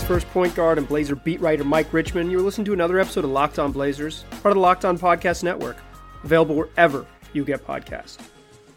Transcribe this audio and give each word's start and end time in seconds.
First 0.00 0.26
point 0.30 0.54
guard 0.54 0.78
and 0.78 0.88
Blazer 0.88 1.14
beat 1.14 1.40
writer 1.40 1.64
Mike 1.64 1.92
Richman. 1.92 2.30
You're 2.30 2.40
listening 2.40 2.64
to 2.64 2.72
another 2.72 2.98
episode 2.98 3.24
of 3.24 3.30
Locked 3.30 3.58
On 3.58 3.72
Blazers, 3.72 4.24
part 4.42 4.46
of 4.46 4.54
the 4.54 4.60
Locked 4.60 4.86
On 4.86 4.98
Podcast 4.98 5.42
Network, 5.42 5.76
available 6.24 6.54
wherever 6.54 7.06
you 7.34 7.44
get 7.44 7.66
podcasts. 7.66 8.16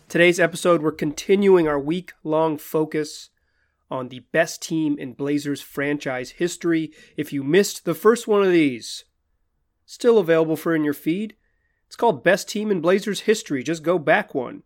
Today's 0.09 0.41
episode, 0.41 0.81
we're 0.81 0.91
continuing 0.91 1.67
our 1.67 1.79
week 1.79 2.11
long 2.23 2.57
focus 2.57 3.29
on 3.89 4.09
the 4.09 4.19
best 4.31 4.61
team 4.61 4.99
in 4.99 5.13
Blazers 5.13 5.61
franchise 5.61 6.31
history. 6.31 6.91
If 7.15 7.31
you 7.31 7.43
missed 7.43 7.85
the 7.85 7.95
first 7.95 8.27
one 8.27 8.43
of 8.43 8.51
these, 8.51 9.05
still 9.85 10.17
available 10.17 10.57
for 10.57 10.75
in 10.75 10.83
your 10.83 10.93
feed. 10.93 11.35
It's 11.87 11.95
called 11.95 12.23
Best 12.23 12.49
Team 12.49 12.71
in 12.71 12.81
Blazers 12.81 13.21
History. 13.21 13.63
Just 13.63 13.83
go 13.83 13.97
back 13.97 14.35
one. 14.35 14.63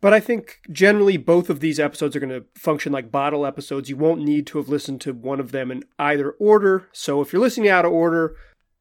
But 0.00 0.14
I 0.14 0.20
think 0.20 0.60
generally 0.70 1.16
both 1.16 1.50
of 1.50 1.60
these 1.60 1.80
episodes 1.80 2.14
are 2.14 2.20
going 2.20 2.30
to 2.30 2.44
function 2.54 2.92
like 2.92 3.10
bottle 3.10 3.44
episodes. 3.44 3.88
You 3.88 3.96
won't 3.96 4.22
need 4.22 4.46
to 4.48 4.58
have 4.58 4.68
listened 4.68 5.00
to 5.02 5.12
one 5.12 5.40
of 5.40 5.50
them 5.50 5.70
in 5.70 5.84
either 5.98 6.30
order. 6.32 6.88
So 6.92 7.20
if 7.20 7.32
you're 7.32 7.42
listening 7.42 7.68
out 7.68 7.84
of 7.84 7.92
order, 7.92 8.36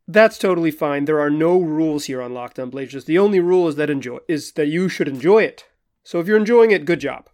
that's 0.08 0.38
totally 0.38 0.72
fine. 0.72 1.06
There 1.06 1.20
are 1.20 1.30
no 1.30 1.60
rules 1.60 2.06
here 2.06 2.22
on 2.22 2.34
Locked 2.34 2.60
On 2.60 2.70
Blazers. 2.70 3.06
The 3.06 3.18
only 3.18 3.40
rule 3.40 3.68
is 3.68 3.76
that 3.76 3.90
enjoy 3.90 4.20
is 4.28 4.52
that 4.54 4.68
you 4.68 4.90
should 4.90 5.08
enjoy 5.08 5.44
it. 5.44 5.66
So 6.04 6.20
if 6.20 6.28
you're 6.28 6.38
enjoying 6.38 6.72
it, 6.72 6.86
good 6.86 7.00
job. 7.00 7.30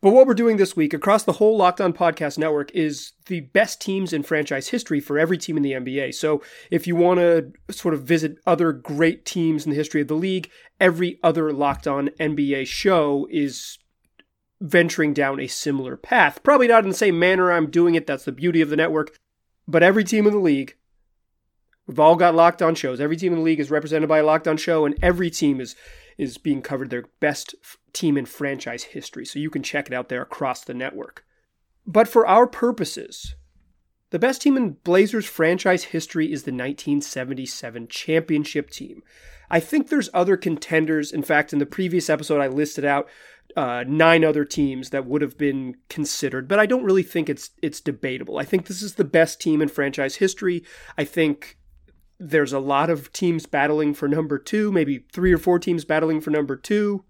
But 0.00 0.12
what 0.12 0.28
we're 0.28 0.34
doing 0.34 0.58
this 0.58 0.76
week 0.76 0.94
across 0.94 1.24
the 1.24 1.32
whole 1.32 1.56
Locked 1.56 1.80
On 1.80 1.92
Podcast 1.92 2.38
Network 2.38 2.70
is 2.72 3.12
the 3.26 3.40
best 3.40 3.80
teams 3.80 4.12
in 4.12 4.22
franchise 4.22 4.68
history 4.68 5.00
for 5.00 5.18
every 5.18 5.36
team 5.36 5.56
in 5.56 5.64
the 5.64 5.72
NBA. 5.72 6.14
So 6.14 6.40
if 6.70 6.86
you 6.86 6.94
want 6.94 7.18
to 7.18 7.52
sort 7.70 7.94
of 7.94 8.04
visit 8.04 8.36
other 8.46 8.72
great 8.72 9.24
teams 9.24 9.64
in 9.64 9.70
the 9.70 9.76
history 9.76 10.00
of 10.00 10.06
the 10.06 10.14
league, 10.14 10.50
every 10.78 11.18
other 11.24 11.52
Locked 11.52 11.88
On 11.88 12.10
NBA 12.20 12.68
show 12.68 13.26
is 13.30 13.78
venturing 14.60 15.14
down 15.14 15.40
a 15.40 15.48
similar 15.48 15.96
path. 15.96 16.44
Probably 16.44 16.68
not 16.68 16.84
in 16.84 16.90
the 16.90 16.96
same 16.96 17.18
manner 17.18 17.50
I'm 17.50 17.70
doing 17.70 17.96
it. 17.96 18.06
That's 18.06 18.24
the 18.24 18.32
beauty 18.32 18.60
of 18.60 18.70
the 18.70 18.76
network. 18.76 19.16
But 19.66 19.82
every 19.82 20.04
team 20.04 20.28
in 20.28 20.32
the 20.32 20.38
league, 20.38 20.76
we've 21.88 21.98
all 21.98 22.14
got 22.14 22.36
Locked 22.36 22.62
On 22.62 22.76
shows. 22.76 23.00
Every 23.00 23.16
team 23.16 23.32
in 23.32 23.40
the 23.40 23.44
league 23.44 23.60
is 23.60 23.70
represented 23.70 24.08
by 24.08 24.18
a 24.18 24.24
Locked 24.24 24.46
On 24.46 24.56
show, 24.56 24.86
and 24.86 24.96
every 25.02 25.28
team 25.28 25.60
is 25.60 25.74
is 26.18 26.36
being 26.36 26.60
covered 26.60 26.90
their 26.90 27.04
best 27.20 27.54
team 27.92 28.18
in 28.18 28.26
franchise 28.26 28.84
history. 28.84 29.24
So 29.24 29.38
you 29.38 29.50
can 29.50 29.62
check 29.62 29.86
it 29.86 29.94
out 29.94 30.08
there 30.08 30.22
across 30.22 30.62
the 30.64 30.74
network. 30.74 31.24
But 31.86 32.08
for 32.08 32.26
our 32.26 32.46
purposes, 32.46 33.34
the 34.10 34.18
best 34.18 34.42
team 34.42 34.56
in 34.56 34.72
Blazers 34.84 35.26
franchise 35.26 35.84
history 35.84 36.32
is 36.32 36.42
the 36.42 36.50
1977 36.50 37.88
championship 37.88 38.70
team. 38.70 39.02
I 39.50 39.60
think 39.60 39.88
there's 39.88 40.10
other 40.12 40.36
contenders. 40.36 41.12
In 41.12 41.22
fact, 41.22 41.52
in 41.52 41.58
the 41.58 41.66
previous 41.66 42.10
episode, 42.10 42.40
I 42.40 42.48
listed 42.48 42.84
out 42.84 43.08
uh, 43.56 43.84
nine 43.86 44.24
other 44.24 44.44
teams 44.44 44.90
that 44.90 45.06
would 45.06 45.22
have 45.22 45.38
been 45.38 45.76
considered, 45.88 46.48
but 46.48 46.58
I 46.58 46.66
don't 46.66 46.84
really 46.84 47.02
think 47.02 47.28
it's 47.28 47.50
it's 47.62 47.80
debatable. 47.80 48.38
I 48.38 48.44
think 48.44 48.66
this 48.66 48.82
is 48.82 48.94
the 48.94 49.04
best 49.04 49.40
team 49.40 49.62
in 49.62 49.68
franchise 49.68 50.16
history. 50.16 50.64
I 50.96 51.04
think 51.04 51.57
there's 52.18 52.52
a 52.52 52.58
lot 52.58 52.90
of 52.90 53.12
teams 53.12 53.46
battling 53.46 53.94
for 53.94 54.08
number 54.08 54.38
two, 54.38 54.72
maybe 54.72 55.04
three 55.12 55.32
or 55.32 55.38
four 55.38 55.58
teams 55.58 55.84
battling 55.84 56.20
for 56.20 56.30
number 56.30 56.56
two, 56.56 57.04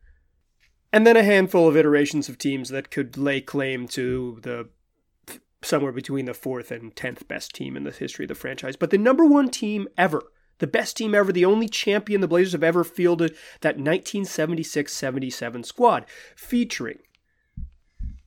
and 0.92 1.06
then 1.06 1.16
a 1.16 1.22
handful 1.22 1.68
of 1.68 1.76
iterations 1.76 2.28
of 2.28 2.38
teams 2.38 2.68
that 2.68 2.90
could 2.90 3.16
lay 3.16 3.40
claim 3.40 3.88
to 3.88 4.38
the 4.42 4.68
somewhere 5.62 5.92
between 5.92 6.26
the 6.26 6.34
fourth 6.34 6.70
and 6.70 6.94
tenth 6.94 7.26
best 7.26 7.54
team 7.54 7.76
in 7.76 7.84
the 7.84 7.90
history 7.90 8.24
of 8.24 8.28
the 8.28 8.34
franchise. 8.34 8.76
But 8.76 8.90
the 8.90 8.98
number 8.98 9.24
one 9.24 9.50
team 9.50 9.88
ever, 9.96 10.22
the 10.58 10.66
best 10.66 10.96
team 10.96 11.14
ever, 11.14 11.32
the 11.32 11.44
only 11.44 11.68
champion 11.68 12.20
the 12.20 12.28
Blazers 12.28 12.52
have 12.52 12.62
ever 12.62 12.84
fielded, 12.84 13.32
that 13.60 13.76
1976 13.76 14.92
77 14.92 15.64
squad, 15.64 16.04
featuring 16.36 16.98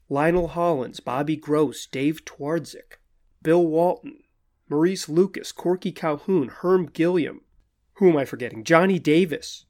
Lionel 0.09 0.49
Hollins, 0.49 0.99
Bobby 0.99 1.37
Gross, 1.37 1.85
Dave 1.85 2.25
Twardzik, 2.25 2.97
Bill 3.41 3.65
Walton, 3.65 4.20
Maurice 4.71 5.09
Lucas, 5.09 5.51
Corky 5.51 5.91
Calhoun, 5.91 6.47
Herm 6.47 6.85
Gilliam. 6.85 7.41
Who 7.95 8.09
am 8.09 8.15
I 8.15 8.23
forgetting? 8.23 8.63
Johnny 8.63 8.99
Davis, 8.99 9.65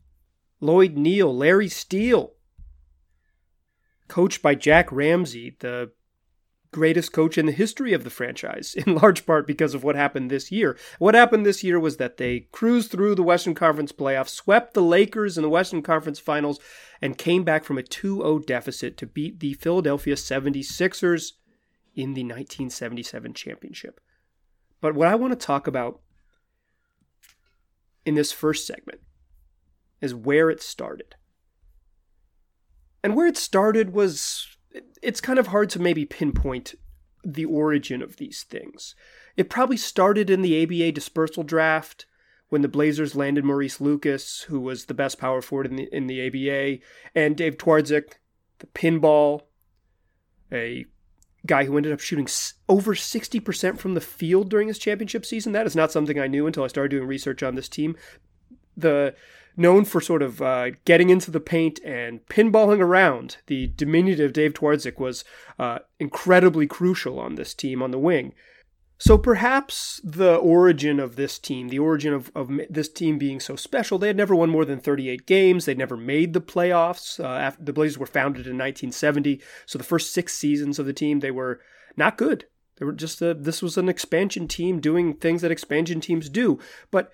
Lloyd 0.60 0.96
Neal, 0.96 1.36
Larry 1.36 1.70
Steele. 1.70 2.34
Coached 4.08 4.44
by 4.44 4.54
Jack 4.54 4.92
Ramsay, 4.92 5.58
the 5.60 5.92
greatest 6.70 7.12
coach 7.14 7.36
in 7.40 7.48
the 7.48 7.52
history 7.52 7.94
of 7.94 8.04
the 8.04 8.12
franchise, 8.12 8.76
in 8.86 8.94
large 8.94 9.26
part 9.26 9.48
because 9.48 9.74
of 9.74 9.84
what 9.84 9.96
happened 9.96 10.30
this 10.30 10.52
year. 10.52 10.78
What 11.00 11.16
happened 11.16 11.48
this 11.48 11.64
year 11.64 11.80
was 11.80 11.98
that 11.98 12.18
they 12.18 12.42
cruised 12.52 12.92
through 12.92 13.16
the 13.16 13.24
Western 13.24 13.56
Conference 13.56 13.92
playoffs, 13.92 14.30
swept 14.30 14.76
the 14.76 14.84
Lakers 14.84 15.36
in 15.36 15.42
the 15.42 15.50
Western 15.50 15.82
Conference 15.82 16.20
finals, 16.20 16.60
and 17.02 17.18
came 17.18 17.44
back 17.44 17.64
from 17.64 17.80
a 17.80 17.84
2 17.84 18.18
0 18.18 18.38
deficit 18.38 18.98
to 18.98 19.08
beat 19.08 19.40
the 19.40 19.54
Philadelphia 19.56 20.14
76ers 20.14 21.32
in 21.96 22.14
the 22.14 22.22
1977 22.22 23.34
championship. 23.34 24.00
But 24.82 24.96
what 24.96 25.08
I 25.08 25.16
want 25.16 25.32
to 25.32 25.46
talk 25.46 25.68
about 25.68 26.02
in 28.06 28.16
this 28.16 28.32
first 28.32 28.66
segment 28.66 29.00
is 30.02 30.14
where 30.14 30.50
it 30.50 30.62
started. 30.62 31.16
And 33.04 33.16
where 33.16 33.28
it 33.28 33.38
started 33.38 33.94
was, 33.94 34.48
it's 35.02 35.22
kind 35.22 35.40
of 35.40 35.48
hard 35.48 35.70
to 35.72 35.80
maybe 35.80 36.06
pinpoint 36.06 36.76
the 37.24 37.46
origin 37.46 38.02
of 38.02 38.18
these 38.18 38.44
things. 38.44 38.96
It 39.38 39.50
probably 39.50 39.78
started 39.78 40.30
in 40.30 40.42
the 40.42 40.64
ABA 40.64 40.92
dispersal 40.94 41.44
draft 41.44 42.06
when 42.50 42.62
the 42.62 42.68
Blazers 42.68 43.16
landed 43.16 43.46
Maurice 43.46 43.80
Lucas, 43.80 44.42
who 44.42 44.60
was 44.60 44.86
the 44.86 44.94
best 44.94 45.18
power 45.18 45.42
forward 45.42 45.68
in 45.68 45.76
the, 45.78 45.90
in 45.96 46.08
the 46.08 46.28
ABA, 46.28 46.84
and 47.16 47.38
Dave 47.38 47.58
Twardzik, 47.58 48.16
the 48.60 48.68
pinball, 48.68 49.44
a 50.52 50.86
guy 51.46 51.66
who 51.66 51.78
ended 51.78 51.92
up 51.92 52.00
shooting 52.00 52.28
over 52.70 52.94
60% 52.94 53.80
from 53.80 53.94
the 53.94 54.02
field 54.02 54.50
during 54.50 54.68
his 54.68 54.78
championship 54.78 55.26
season. 55.26 55.54
That 55.54 55.66
is 55.66 55.76
not 55.76 55.92
something 55.92 56.20
I 56.20 56.28
knew 56.28 56.46
until 56.48 56.64
I 56.64 56.68
started 56.68 56.90
doing 56.90 57.08
research 57.08 57.42
on 57.42 57.56
this 57.56 57.70
team. 57.70 57.96
The 58.78 59.16
known 59.58 59.86
for 59.86 60.00
sort 60.00 60.22
of 60.22 60.42
uh, 60.42 60.72
getting 60.86 61.10
into 61.10 61.32
the 61.32 61.40
paint 61.40 61.80
and 61.84 62.26
pinballing 62.28 62.80
around, 62.80 63.38
the 63.48 63.68
diminutive 63.68 64.34
Dave 64.34 64.54
Twardzik 64.54 65.00
was 65.00 65.24
uh, 65.60 65.80
incredibly 66.00 66.68
crucial 66.68 67.20
on 67.20 67.36
this 67.36 67.54
team 67.54 67.82
on 67.82 67.92
the 67.92 68.00
wing. 68.00 68.34
So 69.02 69.18
perhaps 69.18 70.00
the 70.04 70.36
origin 70.36 71.00
of 71.00 71.16
this 71.16 71.40
team, 71.40 71.70
the 71.70 71.80
origin 71.80 72.14
of, 72.14 72.32
of 72.36 72.52
this 72.70 72.88
team 72.88 73.18
being 73.18 73.40
so 73.40 73.56
special, 73.56 73.98
they 73.98 74.06
had 74.06 74.16
never 74.16 74.36
won 74.36 74.52
more 74.52 74.64
than 74.64 74.80
38 74.80 75.26
games. 75.26 75.66
They'd 75.66 75.76
never 75.76 75.98
made 75.98 76.34
the 76.34 76.40
playoffs. 76.40 77.20
Uh, 77.20 77.26
after 77.26 77.64
the 77.64 77.74
Blazers 77.74 77.98
were 77.98 78.06
founded 78.06 78.46
in 78.46 78.60
1970, 78.60 79.42
so 79.66 79.80
the 79.80 79.84
first 79.84 80.14
six 80.14 80.36
seasons 80.36 80.78
of 80.78 80.86
the 80.86 80.94
team 80.94 81.20
they 81.20 81.32
were 81.32 81.60
not 81.98 82.16
good. 82.16 82.46
They 82.78 82.86
were 82.86 82.92
just 82.92 83.24
a, 83.24 83.34
this 83.34 83.64
was 83.64 83.76
an 83.76 83.90
expansion 83.90 84.48
team 84.48 84.80
doing 84.80 85.16
things 85.16 85.42
that 85.42 85.50
expansion 85.50 86.00
teams 86.00 86.30
do. 86.30 86.60
But 86.92 87.12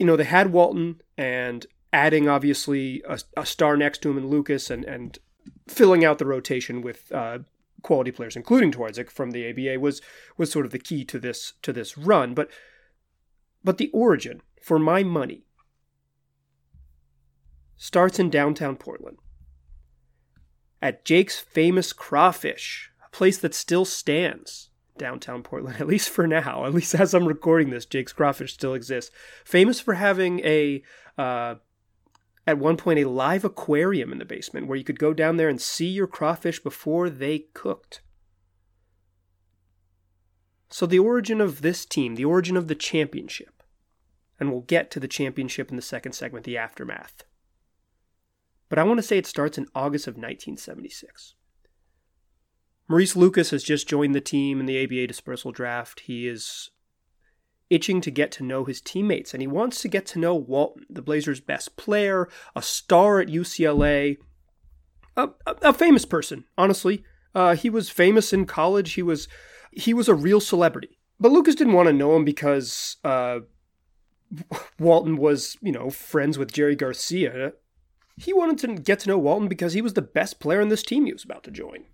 you 0.00 0.06
know 0.06 0.16
they 0.16 0.24
had 0.24 0.52
Walton 0.52 1.00
and 1.16 1.64
adding 1.92 2.28
obviously 2.28 3.04
a, 3.08 3.20
a 3.36 3.46
star 3.46 3.76
next 3.76 4.02
to 4.02 4.10
him 4.10 4.18
in 4.18 4.26
Lucas 4.26 4.68
and 4.68 4.84
and 4.84 5.16
filling 5.68 6.04
out 6.04 6.18
the 6.18 6.26
rotation 6.26 6.82
with 6.82 7.12
uh, 7.12 7.38
quality 7.82 8.10
players, 8.10 8.36
including 8.36 8.72
Twardzik 8.72 9.10
from 9.10 9.30
the 9.30 9.48
ABA, 9.48 9.80
was 9.80 10.00
was 10.36 10.50
sort 10.50 10.66
of 10.66 10.72
the 10.72 10.78
key 10.78 11.04
to 11.04 11.18
this 11.18 11.54
to 11.62 11.72
this 11.72 11.96
run. 11.96 12.34
But 12.34 12.50
but 13.64 13.78
the 13.78 13.90
origin, 13.92 14.42
for 14.62 14.78
my 14.78 15.02
money, 15.02 15.44
starts 17.76 18.18
in 18.18 18.30
downtown 18.30 18.76
Portland. 18.76 19.18
At 20.82 21.04
Jake's 21.04 21.38
famous 21.38 21.92
crawfish, 21.92 22.90
a 23.04 23.10
place 23.10 23.38
that 23.38 23.54
still 23.54 23.84
stands 23.84 24.70
downtown 24.98 25.42
Portland, 25.42 25.76
at 25.80 25.86
least 25.86 26.10
for 26.10 26.26
now. 26.26 26.64
At 26.64 26.74
least 26.74 26.94
as 26.94 27.14
I'm 27.14 27.26
recording 27.26 27.70
this, 27.70 27.86
Jake's 27.86 28.12
Crawfish 28.12 28.54
still 28.54 28.74
exists. 28.74 29.14
Famous 29.44 29.80
for 29.80 29.94
having 29.94 30.40
a 30.40 30.82
uh, 31.18 31.56
at 32.46 32.58
one 32.58 32.76
point 32.76 32.98
a 32.98 33.08
live 33.08 33.44
aquarium 33.44 34.12
in 34.12 34.18
the 34.18 34.24
basement 34.24 34.66
where 34.66 34.78
you 34.78 34.84
could 34.84 34.98
go 34.98 35.12
down 35.12 35.36
there 35.36 35.48
and 35.48 35.60
see 35.60 35.88
your 35.88 36.06
crawfish 36.06 36.62
before 36.62 37.10
they 37.10 37.46
cooked. 37.54 38.02
So, 40.68 40.86
the 40.86 40.98
origin 40.98 41.40
of 41.40 41.62
this 41.62 41.84
team, 41.84 42.14
the 42.14 42.24
origin 42.24 42.56
of 42.56 42.68
the 42.68 42.74
championship, 42.74 43.62
and 44.38 44.50
we'll 44.50 44.62
get 44.62 44.90
to 44.92 45.00
the 45.00 45.08
championship 45.08 45.70
in 45.70 45.76
the 45.76 45.82
second 45.82 46.12
segment, 46.12 46.44
the 46.44 46.58
aftermath. 46.58 47.24
But 48.68 48.78
I 48.78 48.82
want 48.82 48.98
to 48.98 49.02
say 49.02 49.16
it 49.16 49.26
starts 49.26 49.58
in 49.58 49.68
August 49.74 50.06
of 50.06 50.14
1976. 50.14 51.34
Maurice 52.88 53.16
Lucas 53.16 53.50
has 53.50 53.64
just 53.64 53.88
joined 53.88 54.14
the 54.14 54.20
team 54.20 54.60
in 54.60 54.66
the 54.66 54.82
ABA 54.82 55.06
dispersal 55.06 55.52
draft. 55.52 56.00
He 56.00 56.28
is 56.28 56.70
itching 57.70 58.00
to 58.00 58.10
get 58.10 58.30
to 58.32 58.44
know 58.44 58.64
his 58.64 58.80
teammates, 58.80 59.34
and 59.34 59.40
he 59.40 59.46
wants 59.46 59.80
to 59.82 59.88
get 59.88 60.06
to 60.06 60.18
know 60.18 60.34
Walton, 60.34 60.86
the 60.88 61.02
Blazers' 61.02 61.40
best 61.40 61.76
player, 61.76 62.28
a 62.54 62.62
star 62.62 63.20
at 63.20 63.28
UCLA, 63.28 64.18
a, 65.16 65.28
a, 65.46 65.56
a 65.62 65.72
famous 65.72 66.04
person. 66.04 66.44
Honestly, 66.56 67.04
uh, 67.34 67.54
he 67.54 67.70
was 67.70 67.90
famous 67.90 68.32
in 68.32 68.46
college. 68.46 68.94
He 68.94 69.02
was 69.02 69.28
he 69.72 69.92
was 69.92 70.08
a 70.08 70.14
real 70.14 70.40
celebrity. 70.40 70.98
But 71.18 71.32
Lucas 71.32 71.54
didn't 71.54 71.74
want 71.74 71.88
to 71.88 71.92
know 71.92 72.16
him 72.16 72.24
because 72.24 72.96
uh, 73.04 73.40
Walton 74.78 75.16
was, 75.16 75.56
you 75.60 75.72
know, 75.72 75.90
friends 75.90 76.38
with 76.38 76.52
Jerry 76.52 76.76
Garcia. 76.76 77.52
He 78.16 78.32
wanted 78.32 78.58
to 78.58 78.82
get 78.82 79.00
to 79.00 79.08
know 79.08 79.18
Walton 79.18 79.48
because 79.48 79.74
he 79.74 79.82
was 79.82 79.94
the 79.94 80.02
best 80.02 80.40
player 80.40 80.60
in 80.60 80.68
this 80.68 80.82
team 80.82 81.04
he 81.04 81.12
was 81.12 81.24
about 81.24 81.44
to 81.44 81.50
join. 81.50 81.84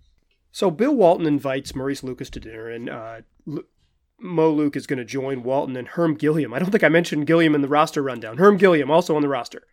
So 0.51 0.69
Bill 0.71 0.95
Walton 0.95 1.25
invites 1.25 1.75
Maurice 1.75 2.03
Lucas 2.03 2.29
to 2.29 2.39
dinner, 2.39 2.69
and 2.69 2.89
uh, 2.89 3.21
Mo 4.19 4.49
Luke 4.49 4.75
is 4.75 4.87
going 4.87 4.99
to 4.99 5.05
join 5.05 5.43
Walton 5.43 5.75
and 5.75 5.87
Herm 5.89 6.15
Gilliam. 6.15 6.53
I 6.53 6.59
don't 6.59 6.71
think 6.71 6.83
I 6.83 6.89
mentioned 6.89 7.27
Gilliam 7.27 7.55
in 7.55 7.61
the 7.61 7.67
roster 7.67 8.01
rundown. 8.01 8.37
Herm 8.37 8.57
Gilliam 8.57 8.89
also 8.89 9.15
on 9.15 9.21
the 9.21 9.27
roster. 9.27 9.63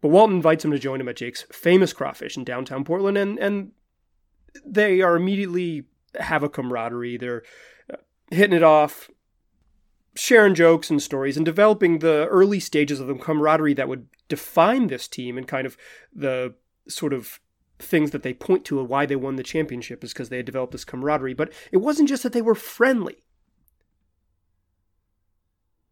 But 0.00 0.08
Walton 0.08 0.36
invites 0.36 0.64
him 0.64 0.72
to 0.72 0.78
join 0.78 1.00
him 1.00 1.08
at 1.08 1.16
Jake's 1.16 1.46
famous 1.52 1.92
crawfish 1.92 2.36
in 2.36 2.44
downtown 2.44 2.84
Portland, 2.84 3.16
and 3.16 3.38
and 3.38 3.70
they 4.66 5.00
are 5.00 5.16
immediately 5.16 5.84
have 6.18 6.42
a 6.42 6.48
camaraderie. 6.48 7.16
They're 7.16 7.44
uh, 7.90 7.98
hitting 8.30 8.56
it 8.56 8.64
off, 8.64 9.08
sharing 10.16 10.54
jokes 10.54 10.90
and 10.90 11.00
stories, 11.00 11.36
and 11.36 11.46
developing 11.46 12.00
the 12.00 12.26
early 12.26 12.58
stages 12.58 12.98
of 12.98 13.06
the 13.06 13.14
camaraderie 13.14 13.74
that 13.74 13.88
would 13.88 14.08
define 14.28 14.88
this 14.88 15.06
team 15.06 15.38
and 15.38 15.46
kind 15.46 15.66
of 15.66 15.76
the 16.12 16.54
sort 16.88 17.12
of 17.12 17.40
things 17.82 18.10
that 18.12 18.22
they 18.22 18.32
point 18.32 18.64
to 18.66 18.80
and 18.80 18.88
why 18.88 19.06
they 19.06 19.16
won 19.16 19.36
the 19.36 19.42
championship 19.42 20.02
is 20.02 20.12
because 20.12 20.28
they 20.28 20.38
had 20.38 20.46
developed 20.46 20.72
this 20.72 20.84
camaraderie. 20.84 21.34
But 21.34 21.52
it 21.70 21.78
wasn't 21.78 22.08
just 22.08 22.22
that 22.22 22.32
they 22.32 22.42
were 22.42 22.54
friendly. 22.54 23.24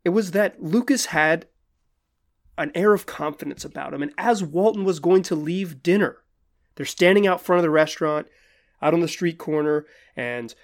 It 0.05 0.11
was 0.11 0.31
that 0.31 0.63
Lucas 0.63 1.07
had 1.07 1.47
an 2.57 2.73
air 2.75 2.95
of 2.95 3.07
confidence 3.07 3.65
about 3.65 3.95
him. 3.95 4.03
And 4.03 4.13
as 4.19 4.43
Walton 4.43 4.85
was 4.85 5.01
going 5.01 5.23
to 5.25 5.35
leave 5.35 5.83
dinner, 5.83 6.19
they're 6.75 6.87
standing 6.87 7.27
out 7.27 7.41
front 7.41 7.59
of 7.59 7.63
the 7.63 7.71
restaurant, 7.71 8.27
out 8.81 8.95
on 8.95 9.01
the 9.01 9.09
street 9.09 9.39
corner, 9.39 9.87
and 10.17 10.55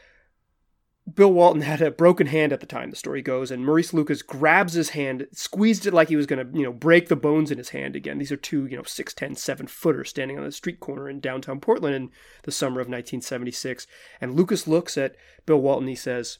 Bill 1.15 1.33
Walton 1.33 1.63
had 1.63 1.81
a 1.81 1.93
broken 1.93 2.27
hand 2.27 2.53
at 2.53 2.59
the 2.59 2.67
time, 2.67 2.91
the 2.91 2.97
story 2.97 3.23
goes, 3.23 3.53
and 3.53 3.65
Maurice 3.65 3.95
Lucas 3.95 4.23
grabs 4.23 4.73
his 4.73 4.91
hand, 4.91 5.29
squeezed 5.33 5.87
it 5.87 5.95
like 5.95 6.09
he 6.09 6.17
was 6.17 6.27
going 6.27 6.45
to, 6.45 6.59
you 6.59 6.65
know, 6.65 6.73
break 6.73 7.09
the 7.09 7.15
bones 7.15 7.53
in 7.53 7.59
his 7.59 7.69
hand 7.69 7.95
again. 7.95 8.19
These 8.19 8.33
are 8.33 8.37
two, 8.37 8.67
you 8.67 8.77
know, 8.77 8.83
6'10, 8.83 9.39
7 9.39 9.67
footers 9.69 10.11
standing 10.11 10.37
on 10.37 10.45
the 10.45 10.51
street 10.51 10.81
corner 10.81 11.09
in 11.09 11.21
downtown 11.21 11.61
Portland 11.61 11.95
in 11.95 12.11
the 12.43 12.51
summer 12.51 12.81
of 12.81 12.89
1976. 12.89 13.87
And 14.21 14.35
Lucas 14.35 14.67
looks 14.67 14.99
at 14.99 15.15
Bill 15.47 15.61
Walton, 15.61 15.87
he 15.87 15.95
says, 15.95 16.39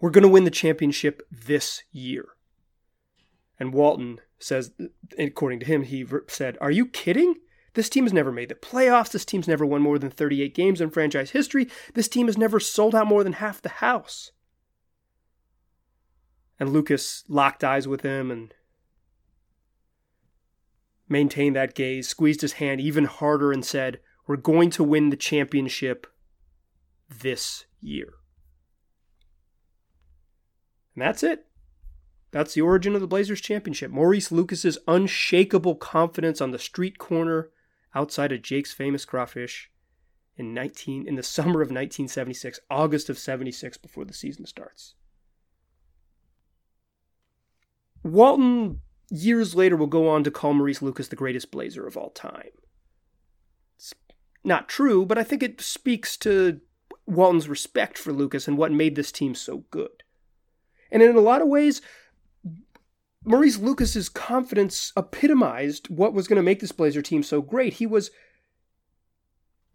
We're 0.00 0.10
going 0.10 0.22
to 0.22 0.28
win 0.28 0.44
the 0.44 0.50
championship 0.52 1.22
this 1.32 1.82
year. 1.90 2.26
And 3.58 3.74
Walton 3.74 4.20
says, 4.38 4.72
according 5.18 5.60
to 5.60 5.66
him, 5.66 5.82
he 5.82 6.06
said, 6.28 6.56
Are 6.60 6.70
you 6.70 6.86
kidding? 6.86 7.34
This 7.74 7.88
team 7.88 8.04
has 8.04 8.12
never 8.12 8.32
made 8.32 8.48
the 8.48 8.54
playoffs. 8.54 9.10
This 9.10 9.24
team's 9.24 9.48
never 9.48 9.66
won 9.66 9.82
more 9.82 9.98
than 9.98 10.10
38 10.10 10.54
games 10.54 10.80
in 10.80 10.90
franchise 10.90 11.32
history. 11.32 11.68
This 11.94 12.08
team 12.08 12.26
has 12.26 12.38
never 12.38 12.60
sold 12.60 12.94
out 12.94 13.08
more 13.08 13.24
than 13.24 13.34
half 13.34 13.60
the 13.60 13.68
house. 13.68 14.30
And 16.58 16.72
Lucas 16.72 17.24
locked 17.28 17.64
eyes 17.64 17.88
with 17.88 18.02
him 18.02 18.30
and 18.30 18.54
maintained 21.08 21.56
that 21.56 21.74
gaze, 21.74 22.08
squeezed 22.08 22.42
his 22.42 22.54
hand 22.54 22.80
even 22.80 23.06
harder, 23.06 23.50
and 23.50 23.64
said, 23.64 23.98
We're 24.26 24.36
going 24.36 24.70
to 24.70 24.84
win 24.84 25.10
the 25.10 25.16
championship 25.16 26.06
this 27.08 27.66
year. 27.80 28.14
And 30.94 31.02
that's 31.02 31.24
it. 31.24 31.46
That's 32.30 32.54
the 32.54 32.60
origin 32.60 32.94
of 32.94 33.00
the 33.00 33.08
Blazers 33.08 33.40
championship. 33.40 33.90
Maurice 33.90 34.30
Lucas's 34.30 34.78
unshakable 34.86 35.74
confidence 35.74 36.40
on 36.40 36.52
the 36.52 36.58
street 36.58 36.98
corner 36.98 37.50
outside 37.94 38.32
of 38.32 38.42
Jake's 38.42 38.72
famous 38.72 39.04
crawfish 39.04 39.70
in 40.36 40.54
19 40.54 41.06
in 41.06 41.14
the 41.14 41.22
summer 41.36 41.60
of 41.62 41.68
1976, 41.68 42.60
August 42.70 43.08
of 43.08 43.18
76 43.18 43.76
before 43.78 44.04
the 44.04 44.14
season 44.14 44.46
starts. 44.46 44.94
Walton 48.02 48.80
years 49.10 49.54
later 49.54 49.76
will 49.76 49.86
go 49.86 50.08
on 50.08 50.24
to 50.24 50.30
call 50.30 50.54
Maurice 50.54 50.82
Lucas 50.82 51.08
the 51.08 51.16
greatest 51.16 51.50
blazer 51.50 51.86
of 51.86 51.96
all 51.96 52.10
time. 52.10 52.50
It's 53.76 53.94
not 54.42 54.68
true, 54.68 55.06
but 55.06 55.18
I 55.18 55.24
think 55.24 55.42
it 55.42 55.60
speaks 55.60 56.16
to 56.18 56.60
Walton's 57.06 57.48
respect 57.48 57.96
for 57.96 58.12
Lucas 58.12 58.46
and 58.46 58.58
what 58.58 58.72
made 58.72 58.94
this 58.94 59.12
team 59.12 59.34
so 59.34 59.64
good. 59.70 60.02
And 60.90 61.02
in 61.02 61.16
a 61.16 61.20
lot 61.20 61.42
of 61.42 61.48
ways, 61.48 61.80
Maurice 63.24 63.58
Lucas's 63.58 64.08
confidence 64.08 64.92
epitomized 64.96 65.88
what 65.88 66.12
was 66.12 66.28
going 66.28 66.36
to 66.36 66.42
make 66.42 66.60
this 66.60 66.72
Blazer 66.72 67.02
team 67.02 67.22
so 67.22 67.40
great. 67.40 67.74
He 67.74 67.86
was 67.86 68.10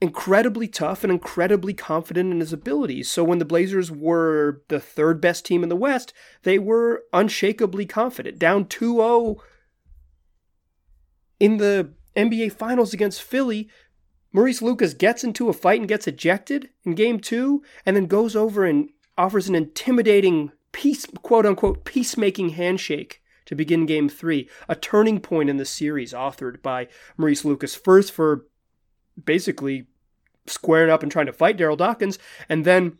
incredibly 0.01 0.67
tough 0.67 1.03
and 1.03 1.11
incredibly 1.11 1.73
confident 1.73 2.31
in 2.31 2.39
his 2.39 2.53
abilities. 2.53 3.09
So 3.09 3.23
when 3.23 3.39
the 3.39 3.45
Blazers 3.45 3.91
were 3.91 4.61
the 4.69 4.79
third 4.79 5.19
best 5.19 5.45
team 5.45 5.63
in 5.63 5.69
the 5.69 5.75
West, 5.75 6.13
they 6.43 6.59
were 6.59 7.03
unshakably 7.11 7.85
confident. 7.85 8.39
Down 8.39 8.65
2-0 8.65 9.37
in 11.39 11.57
the 11.57 11.93
NBA 12.15 12.53
Finals 12.53 12.93
against 12.93 13.21
Philly, 13.21 13.67
Maurice 14.31 14.61
Lucas 14.61 14.93
gets 14.93 15.23
into 15.23 15.49
a 15.49 15.53
fight 15.53 15.79
and 15.79 15.89
gets 15.89 16.07
ejected 16.07 16.69
in 16.83 16.93
game 16.93 17.19
2 17.19 17.63
and 17.85 17.95
then 17.95 18.05
goes 18.05 18.35
over 18.35 18.63
and 18.63 18.89
offers 19.17 19.49
an 19.49 19.55
intimidating 19.55 20.51
peace 20.71 21.07
quote 21.23 21.47
unquote 21.47 21.83
peacemaking 21.83 22.49
handshake 22.49 23.21
to 23.49 23.55
begin 23.55 23.87
game 23.87 24.07
three, 24.07 24.47
a 24.67 24.75
turning 24.75 25.19
point 25.19 25.49
in 25.49 25.57
the 25.57 25.65
series 25.65 26.13
authored 26.13 26.61
by 26.61 26.87
Maurice 27.17 27.43
Lucas, 27.43 27.73
first 27.73 28.11
for 28.11 28.45
basically 29.25 29.87
squaring 30.45 30.91
up 30.91 31.01
and 31.01 31.11
trying 31.11 31.25
to 31.25 31.33
fight 31.33 31.57
Darryl 31.57 31.75
Dawkins, 31.75 32.19
and 32.47 32.63
then 32.63 32.99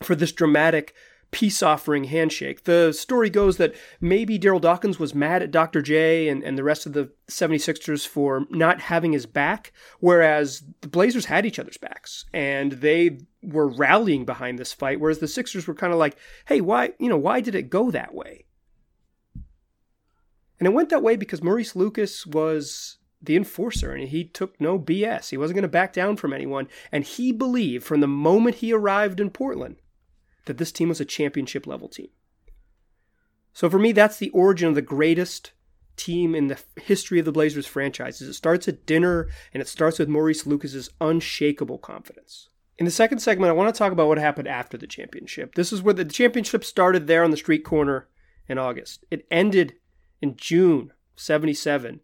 for 0.00 0.14
this 0.14 0.32
dramatic 0.32 0.94
peace 1.32 1.62
offering 1.62 2.04
handshake. 2.04 2.64
The 2.64 2.92
story 2.92 3.28
goes 3.28 3.58
that 3.58 3.74
maybe 4.00 4.38
Darryl 4.38 4.60
Dawkins 4.60 4.98
was 4.98 5.14
mad 5.14 5.42
at 5.42 5.50
Dr. 5.50 5.82
J 5.82 6.28
and, 6.28 6.42
and 6.42 6.56
the 6.56 6.64
rest 6.64 6.86
of 6.86 6.94
the 6.94 7.10
76ers 7.28 8.08
for 8.08 8.46
not 8.48 8.80
having 8.80 9.12
his 9.12 9.26
back, 9.26 9.74
whereas 10.00 10.62
the 10.80 10.88
Blazers 10.88 11.26
had 11.26 11.44
each 11.44 11.58
other's 11.58 11.76
backs 11.76 12.24
and 12.32 12.72
they 12.72 13.18
were 13.42 13.68
rallying 13.68 14.24
behind 14.24 14.58
this 14.58 14.72
fight, 14.72 14.98
whereas 14.98 15.18
the 15.18 15.28
Sixers 15.28 15.66
were 15.66 15.74
kind 15.74 15.92
of 15.92 15.98
like, 15.98 16.16
hey, 16.46 16.62
why, 16.62 16.92
you 16.98 17.10
know, 17.10 17.18
why 17.18 17.42
did 17.42 17.54
it 17.54 17.68
go 17.68 17.90
that 17.90 18.14
way? 18.14 18.46
And 20.58 20.66
it 20.66 20.72
went 20.72 20.90
that 20.90 21.02
way 21.02 21.16
because 21.16 21.42
Maurice 21.42 21.74
Lucas 21.74 22.26
was 22.26 22.98
the 23.20 23.36
enforcer 23.36 23.92
and 23.92 24.08
he 24.08 24.24
took 24.24 24.60
no 24.60 24.78
BS. 24.78 25.30
He 25.30 25.36
wasn't 25.36 25.56
going 25.56 25.62
to 25.62 25.68
back 25.68 25.92
down 25.92 26.16
from 26.16 26.32
anyone. 26.32 26.68
And 26.92 27.04
he 27.04 27.32
believed 27.32 27.84
from 27.84 28.00
the 28.00 28.06
moment 28.06 28.56
he 28.56 28.72
arrived 28.72 29.20
in 29.20 29.30
Portland 29.30 29.76
that 30.46 30.58
this 30.58 30.72
team 30.72 30.88
was 30.88 31.00
a 31.00 31.06
championship 31.06 31.66
level 31.66 31.88
team. 31.88 32.08
So 33.52 33.70
for 33.70 33.78
me, 33.78 33.92
that's 33.92 34.18
the 34.18 34.30
origin 34.30 34.68
of 34.68 34.74
the 34.74 34.82
greatest 34.82 35.52
team 35.96 36.34
in 36.34 36.48
the 36.48 36.60
history 36.82 37.18
of 37.18 37.24
the 37.24 37.32
Blazers 37.32 37.66
franchises. 37.66 38.28
It 38.28 38.34
starts 38.34 38.66
at 38.68 38.84
dinner 38.84 39.28
and 39.52 39.60
it 39.60 39.68
starts 39.68 39.98
with 39.98 40.08
Maurice 40.08 40.46
Lucas's 40.46 40.90
unshakable 41.00 41.78
confidence. 41.78 42.48
In 42.78 42.84
the 42.84 42.90
second 42.90 43.20
segment, 43.20 43.50
I 43.50 43.54
want 43.54 43.72
to 43.72 43.78
talk 43.78 43.92
about 43.92 44.08
what 44.08 44.18
happened 44.18 44.48
after 44.48 44.76
the 44.76 44.88
championship. 44.88 45.54
This 45.54 45.72
is 45.72 45.82
where 45.82 45.94
the 45.94 46.04
championship 46.04 46.64
started 46.64 47.06
there 47.06 47.22
on 47.22 47.30
the 47.30 47.36
street 47.36 47.64
corner 47.64 48.08
in 48.48 48.58
August. 48.58 49.04
It 49.10 49.26
ended 49.30 49.74
in 50.20 50.36
June 50.36 50.92
77. 51.16 52.00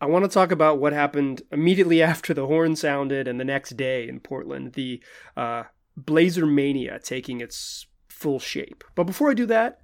I 0.00 0.06
want 0.06 0.24
to 0.24 0.30
talk 0.30 0.52
about 0.52 0.78
what 0.78 0.92
happened 0.92 1.42
immediately 1.50 2.02
after 2.12 2.34
the 2.34 2.46
horn 2.46 2.76
sounded 2.76 3.26
and 3.28 3.38
the 3.38 3.44
next 3.44 3.76
day 3.76 4.08
in 4.08 4.20
Portland, 4.20 4.74
the 4.74 5.02
uh, 5.36 5.64
Blazer 5.96 6.46
Mania 6.46 6.98
taking 7.02 7.40
its 7.40 7.86
full 8.08 8.38
shape. 8.38 8.84
But 8.94 9.04
before 9.04 9.30
I 9.30 9.34
do 9.34 9.46
that, 9.46 9.80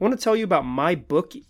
I 0.00 0.04
want 0.04 0.18
to 0.18 0.22
tell 0.22 0.36
you 0.36 0.44
about 0.44 0.64
MyBookie. 0.64 1.46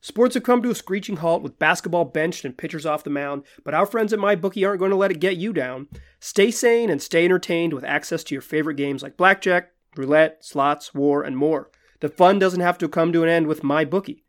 Sports 0.00 0.34
have 0.34 0.42
come 0.42 0.62
to 0.62 0.70
a 0.70 0.74
screeching 0.74 1.18
halt 1.18 1.42
with 1.42 1.60
basketball 1.60 2.04
benched 2.04 2.44
and 2.44 2.58
pitchers 2.58 2.84
off 2.84 3.04
the 3.04 3.10
mound, 3.10 3.44
but 3.64 3.72
our 3.72 3.86
friends 3.86 4.12
at 4.12 4.18
MyBookie 4.18 4.66
aren't 4.66 4.80
going 4.80 4.90
to 4.90 4.96
let 4.96 5.12
it 5.12 5.20
get 5.20 5.36
you 5.36 5.52
down. 5.52 5.86
Stay 6.18 6.50
sane 6.50 6.90
and 6.90 7.00
stay 7.00 7.24
entertained 7.24 7.72
with 7.72 7.84
access 7.84 8.24
to 8.24 8.34
your 8.34 8.42
favorite 8.42 8.74
games 8.74 9.02
like 9.02 9.16
blackjack, 9.16 9.70
roulette, 9.96 10.44
slots, 10.44 10.92
war, 10.92 11.22
and 11.22 11.36
more. 11.36 11.70
The 12.00 12.08
fun 12.08 12.40
doesn't 12.40 12.60
have 12.60 12.78
to 12.78 12.88
come 12.88 13.12
to 13.12 13.22
an 13.22 13.28
end 13.28 13.46
with 13.46 13.62
MyBookie. 13.62 14.22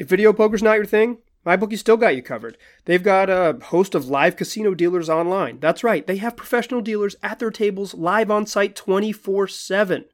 If 0.00 0.08
video 0.08 0.32
poker's 0.32 0.62
not 0.62 0.76
your 0.76 0.86
thing, 0.86 1.18
MyBookie 1.44 1.76
still 1.76 1.98
got 1.98 2.16
you 2.16 2.22
covered. 2.22 2.56
They've 2.86 3.02
got 3.02 3.28
a 3.28 3.58
host 3.64 3.94
of 3.94 4.08
live 4.08 4.34
casino 4.34 4.72
dealers 4.72 5.10
online. 5.10 5.60
That's 5.60 5.84
right, 5.84 6.06
they 6.06 6.16
have 6.16 6.38
professional 6.38 6.80
dealers 6.80 7.16
at 7.22 7.38
their 7.38 7.50
tables 7.50 7.92
live 7.92 8.30
on 8.30 8.46
site 8.46 8.74
24 8.74 9.46
7. 9.48 10.06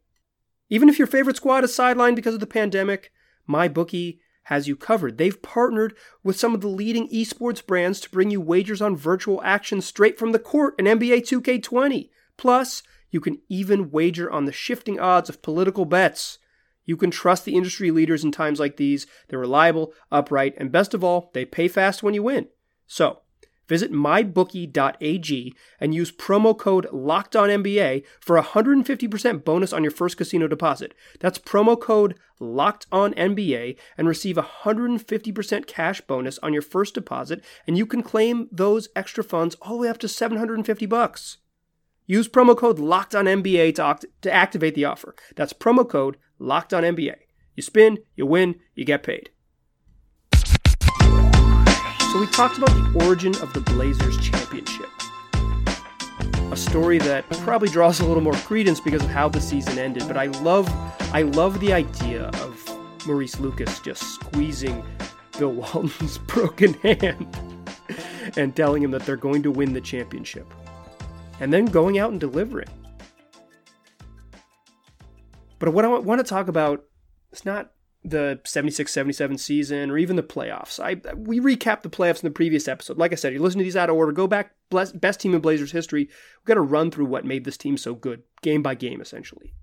Even 0.68 0.88
if 0.88 0.98
your 0.98 1.06
favorite 1.06 1.36
squad 1.36 1.62
is 1.62 1.70
sidelined 1.70 2.16
because 2.16 2.34
of 2.34 2.40
the 2.40 2.48
pandemic, 2.48 3.12
MyBookie 3.48 4.18
has 4.46 4.66
you 4.66 4.74
covered. 4.74 5.18
They've 5.18 5.40
partnered 5.40 5.94
with 6.24 6.36
some 6.36 6.52
of 6.52 6.62
the 6.62 6.66
leading 6.66 7.08
esports 7.10 7.64
brands 7.64 8.00
to 8.00 8.10
bring 8.10 8.32
you 8.32 8.40
wagers 8.40 8.82
on 8.82 8.96
virtual 8.96 9.40
action 9.44 9.80
straight 9.80 10.18
from 10.18 10.32
the 10.32 10.40
court 10.40 10.74
in 10.80 10.86
NBA 10.86 11.18
2K20. 11.18 12.10
Plus, 12.36 12.82
you 13.12 13.20
can 13.20 13.38
even 13.48 13.92
wager 13.92 14.28
on 14.28 14.46
the 14.46 14.52
shifting 14.52 14.98
odds 14.98 15.28
of 15.28 15.42
political 15.42 15.84
bets. 15.84 16.38
You 16.86 16.96
can 16.96 17.10
trust 17.10 17.44
the 17.44 17.56
industry 17.56 17.90
leaders 17.90 18.24
in 18.24 18.32
times 18.32 18.58
like 18.58 18.78
these. 18.78 19.06
They're 19.28 19.38
reliable, 19.38 19.92
upright, 20.10 20.54
and 20.56 20.72
best 20.72 20.94
of 20.94 21.04
all, 21.04 21.30
they 21.34 21.44
pay 21.44 21.68
fast 21.68 22.02
when 22.02 22.14
you 22.14 22.22
win. 22.22 22.48
So, 22.86 23.20
Visit 23.68 23.92
mybookie.ag 23.92 25.54
and 25.80 25.94
use 25.94 26.12
promo 26.12 26.56
code 26.56 26.86
LOCKEDONNBA 26.92 28.04
for 28.20 28.40
150% 28.40 29.44
bonus 29.44 29.72
on 29.72 29.82
your 29.82 29.90
first 29.90 30.16
casino 30.16 30.46
deposit. 30.46 30.94
That's 31.18 31.38
promo 31.38 31.78
code 31.80 32.14
LOCKEDONNBA 32.40 33.76
and 33.98 34.06
receive 34.06 34.36
150% 34.36 35.66
cash 35.66 36.00
bonus 36.02 36.38
on 36.38 36.52
your 36.52 36.62
first 36.62 36.94
deposit 36.94 37.42
and 37.66 37.76
you 37.76 37.86
can 37.86 38.02
claim 38.02 38.48
those 38.52 38.88
extra 38.94 39.24
funds 39.24 39.56
all 39.62 39.76
the 39.76 39.82
way 39.82 39.88
up 39.88 39.98
to 39.98 40.08
750 40.08 40.86
bucks. 40.86 41.38
Use 42.06 42.28
promo 42.28 42.56
code 42.56 42.78
LOCKEDONNBA 42.78 43.74
to, 43.74 43.82
oct- 43.82 44.04
to 44.22 44.32
activate 44.32 44.76
the 44.76 44.84
offer. 44.84 45.16
That's 45.34 45.52
promo 45.52 45.88
code 45.88 46.18
LOCKEDONNBA. 46.40 47.16
You 47.54 47.62
spin, 47.62 47.98
you 48.16 48.26
win, 48.26 48.56
you 48.74 48.84
get 48.84 49.02
paid. 49.02 49.30
So 50.34 52.20
we 52.20 52.26
talked 52.28 52.58
about 52.58 52.70
the 52.70 53.04
origin 53.04 53.34
of 53.42 53.52
the 53.52 53.60
Blazers 53.60 54.18
championship. 54.18 54.88
A 56.52 56.56
story 56.56 56.98
that 56.98 57.28
probably 57.40 57.68
draws 57.68 58.00
a 58.00 58.06
little 58.06 58.22
more 58.22 58.32
credence 58.34 58.80
because 58.80 59.02
of 59.02 59.10
how 59.10 59.28
the 59.28 59.40
season 59.40 59.78
ended, 59.78 60.04
but 60.06 60.16
I 60.16 60.26
love 60.26 60.68
I 61.12 61.22
love 61.22 61.60
the 61.60 61.72
idea 61.72 62.24
of 62.42 63.06
Maurice 63.06 63.38
Lucas 63.40 63.80
just 63.80 64.02
squeezing 64.14 64.84
Bill 65.38 65.52
Walton's 65.74 66.18
broken 66.18 66.74
hand 66.74 67.26
and 68.36 68.54
telling 68.54 68.82
him 68.82 68.90
that 68.92 69.02
they're 69.02 69.16
going 69.16 69.42
to 69.42 69.50
win 69.50 69.72
the 69.72 69.80
championship. 69.80 70.46
And 71.40 71.52
then 71.52 71.66
going 71.66 71.98
out 71.98 72.10
and 72.10 72.20
delivering. 72.20 72.68
But 75.58 75.72
what 75.72 75.84
I 75.84 75.88
want 75.88 76.18
to 76.18 76.28
talk 76.28 76.48
about 76.48 76.84
is 77.32 77.44
not 77.44 77.72
the 78.04 78.40
76-77 78.44 79.40
season 79.40 79.90
or 79.90 79.98
even 79.98 80.16
the 80.16 80.22
playoffs. 80.22 80.78
I 80.78 81.00
we 81.16 81.40
recapped 81.40 81.82
the 81.82 81.90
playoffs 81.90 82.22
in 82.22 82.28
the 82.28 82.34
previous 82.34 82.68
episode. 82.68 82.98
Like 82.98 83.12
I 83.12 83.16
said, 83.16 83.32
you 83.32 83.40
listen 83.40 83.58
to 83.58 83.64
these 83.64 83.76
out 83.76 83.90
of 83.90 83.96
order. 83.96 84.12
Go 84.12 84.26
back 84.26 84.52
best 84.70 85.20
team 85.20 85.34
in 85.34 85.40
Blazers 85.40 85.72
history. 85.72 86.04
We've 86.04 86.46
got 86.46 86.54
to 86.54 86.60
run 86.60 86.90
through 86.90 87.06
what 87.06 87.24
made 87.24 87.44
this 87.44 87.56
team 87.56 87.76
so 87.76 87.94
good, 87.94 88.22
game 88.42 88.62
by 88.62 88.74
game, 88.74 89.00
essentially. 89.00 89.54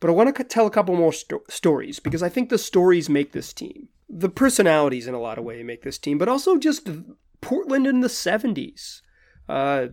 But 0.00 0.10
I 0.10 0.12
want 0.12 0.34
to 0.34 0.44
tell 0.44 0.66
a 0.66 0.70
couple 0.70 0.96
more 0.96 1.12
sto- 1.12 1.42
stories 1.48 1.98
because 1.98 2.22
I 2.22 2.28
think 2.28 2.48
the 2.48 2.58
stories 2.58 3.08
make 3.08 3.32
this 3.32 3.52
team. 3.52 3.88
The 4.08 4.28
personalities, 4.28 5.06
in 5.06 5.14
a 5.14 5.20
lot 5.20 5.38
of 5.38 5.44
ways, 5.44 5.64
make 5.64 5.82
this 5.82 5.98
team, 5.98 6.18
but 6.18 6.28
also 6.28 6.56
just 6.56 6.88
Portland 7.40 7.86
in 7.86 8.00
the 8.00 8.08
70s. 8.08 9.02
Uh, 9.48 9.88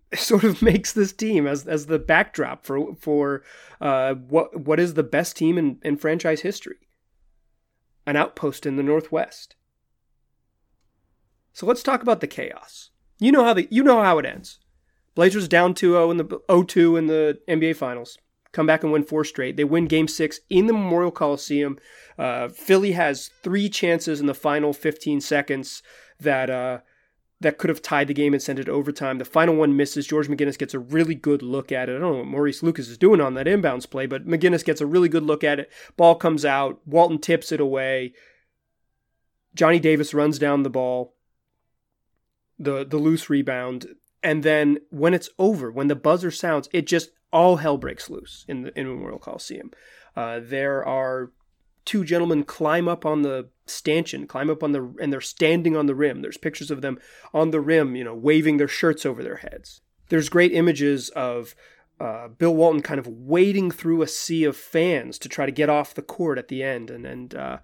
sort 0.14 0.44
of 0.44 0.62
makes 0.62 0.92
this 0.92 1.12
team 1.12 1.46
as 1.46 1.66
as 1.66 1.86
the 1.86 1.98
backdrop 1.98 2.64
for 2.64 2.94
for 2.94 3.42
uh, 3.80 4.14
what 4.14 4.60
what 4.60 4.80
is 4.80 4.94
the 4.94 5.02
best 5.02 5.36
team 5.36 5.58
in, 5.58 5.78
in 5.82 5.96
franchise 5.96 6.42
history, 6.42 6.88
an 8.06 8.16
outpost 8.16 8.66
in 8.66 8.76
the 8.76 8.82
Northwest. 8.82 9.56
So 11.52 11.66
let's 11.66 11.82
talk 11.82 12.02
about 12.02 12.20
the 12.20 12.26
chaos. 12.26 12.90
You 13.18 13.32
know 13.32 13.44
how 13.44 13.54
the 13.54 13.68
you 13.70 13.82
know 13.82 14.02
how 14.02 14.18
it 14.18 14.26
ends. 14.26 14.58
Blazers 15.14 15.46
down 15.46 15.74
2-0 15.74 16.10
in 16.10 16.16
the 16.16 16.24
0-2 16.24 16.98
in 16.98 17.06
the 17.06 17.38
NBA 17.46 17.76
Finals. 17.76 18.16
Come 18.52 18.66
back 18.66 18.82
and 18.82 18.92
win 18.92 19.02
four 19.02 19.24
straight. 19.24 19.56
They 19.56 19.64
win 19.64 19.86
Game 19.86 20.08
Six 20.08 20.40
in 20.50 20.66
the 20.66 20.72
Memorial 20.72 21.10
Coliseum. 21.10 21.78
Uh, 22.18 22.48
Philly 22.48 22.92
has 22.92 23.30
three 23.42 23.68
chances 23.68 24.20
in 24.20 24.26
the 24.26 24.34
final 24.34 24.72
15 24.72 25.20
seconds 25.20 25.82
that 26.20 26.50
uh, 26.50 26.80
that 27.42 27.58
could 27.58 27.68
have 27.68 27.82
tied 27.82 28.08
the 28.08 28.14
game 28.14 28.32
and 28.32 28.42
sent 28.42 28.58
it 28.58 28.68
overtime. 28.68 29.18
The 29.18 29.24
final 29.24 29.54
one 29.54 29.76
misses. 29.76 30.06
George 30.06 30.28
McGinnis 30.28 30.58
gets 30.58 30.74
a 30.74 30.78
really 30.78 31.14
good 31.14 31.42
look 31.42 31.70
at 31.70 31.88
it. 31.88 31.96
I 31.96 31.98
don't 31.98 32.12
know 32.12 32.18
what 32.18 32.26
Maurice 32.26 32.62
Lucas 32.62 32.88
is 32.88 32.98
doing 32.98 33.20
on 33.20 33.34
that 33.34 33.46
inbounds 33.46 33.88
play, 33.88 34.06
but 34.06 34.26
McGinnis 34.26 34.64
gets 34.64 34.80
a 34.80 34.86
really 34.86 35.08
good 35.08 35.22
look 35.22 35.44
at 35.44 35.60
it. 35.60 35.70
Ball 35.96 36.14
comes 36.14 36.44
out. 36.44 36.80
Walton 36.86 37.18
tips 37.18 37.52
it 37.52 37.60
away. 37.60 38.14
Johnny 39.54 39.78
Davis 39.78 40.14
runs 40.14 40.38
down 40.38 40.62
the 40.62 40.70
ball, 40.70 41.14
the 42.58 42.86
the 42.86 42.96
loose 42.96 43.28
rebound, 43.28 43.86
and 44.22 44.42
then 44.42 44.78
when 44.90 45.14
it's 45.14 45.28
over, 45.38 45.70
when 45.70 45.88
the 45.88 45.96
buzzer 45.96 46.30
sounds, 46.30 46.68
it 46.72 46.86
just 46.86 47.10
all 47.32 47.56
hell 47.56 47.76
breaks 47.76 48.08
loose 48.08 48.44
in 48.48 48.62
the 48.62 48.78
in 48.78 48.88
Memorial 48.88 49.18
Coliseum. 49.18 49.70
Uh, 50.16 50.40
there 50.42 50.84
are 50.86 51.32
two 51.84 52.04
gentlemen 52.04 52.44
climb 52.44 52.88
up 52.88 53.04
on 53.04 53.22
the 53.22 53.48
stanchion, 53.66 54.26
climb 54.26 54.50
up 54.50 54.62
on 54.62 54.72
the, 54.72 54.94
and 55.00 55.12
they're 55.12 55.20
standing 55.20 55.76
on 55.76 55.86
the 55.86 55.94
rim. 55.94 56.22
There's 56.22 56.36
pictures 56.36 56.70
of 56.70 56.80
them 56.80 56.98
on 57.32 57.50
the 57.50 57.60
rim, 57.60 57.96
you 57.96 58.04
know, 58.04 58.14
waving 58.14 58.56
their 58.56 58.68
shirts 58.68 59.06
over 59.06 59.22
their 59.22 59.36
heads. 59.36 59.80
There's 60.08 60.28
great 60.28 60.52
images 60.52 61.08
of 61.10 61.54
uh, 62.00 62.28
Bill 62.28 62.54
Walton 62.54 62.82
kind 62.82 62.98
of 62.98 63.06
wading 63.06 63.70
through 63.70 64.02
a 64.02 64.08
sea 64.08 64.44
of 64.44 64.56
fans 64.56 65.18
to 65.20 65.28
try 65.28 65.46
to 65.46 65.52
get 65.52 65.70
off 65.70 65.94
the 65.94 66.02
court 66.02 66.38
at 66.38 66.48
the 66.48 66.62
end, 66.62 66.90
and 66.90 67.06
and 67.06 67.34
uh, 67.34 67.58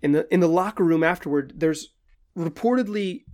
in 0.00 0.12
the 0.12 0.32
in 0.32 0.40
the 0.40 0.48
locker 0.48 0.82
room 0.82 1.04
afterward, 1.04 1.52
there's 1.56 1.94
reportedly 2.36 3.24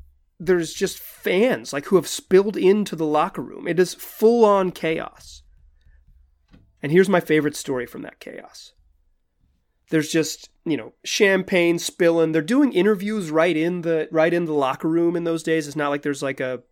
there's 0.41 0.73
just 0.73 0.99
fans 0.99 1.73
like 1.73 1.87
who 1.87 1.97
have 1.97 2.09
spilled 2.09 2.57
into 2.57 2.97
the 2.97 3.07
locker 3.07 3.43
room. 3.43 3.67
It 3.67 3.79
is 3.79 3.95
full 3.95 4.45
on 4.45 4.71
chaos. 4.71 5.43
And 6.83 6.93
here's 6.93 7.09
my 7.09 7.21
favorite 7.21 7.57
story 7.57 7.87
from 7.87 8.03
that 8.03 8.21
chaos. 8.21 8.73
There's 9.91 10.11
just 10.11 10.51
you 10.71 10.77
know 10.77 10.93
champagne 11.05 11.79
spilling. 11.79 12.33
They're 12.33 12.43
doing 12.43 12.73
interviews 12.73 13.31
right 13.31 13.57
in 13.57 13.83
the 13.83 14.09
right 14.11 14.33
in 14.33 14.45
the 14.45 14.53
locker 14.53 14.89
room 14.89 15.17
in 15.17 15.25
those 15.25 15.43
days. 15.43 15.67
It's 15.67 15.77
not 15.77 15.91
like 15.91 16.03
there's 16.03 16.23
like 16.23 16.41
a 16.41 16.63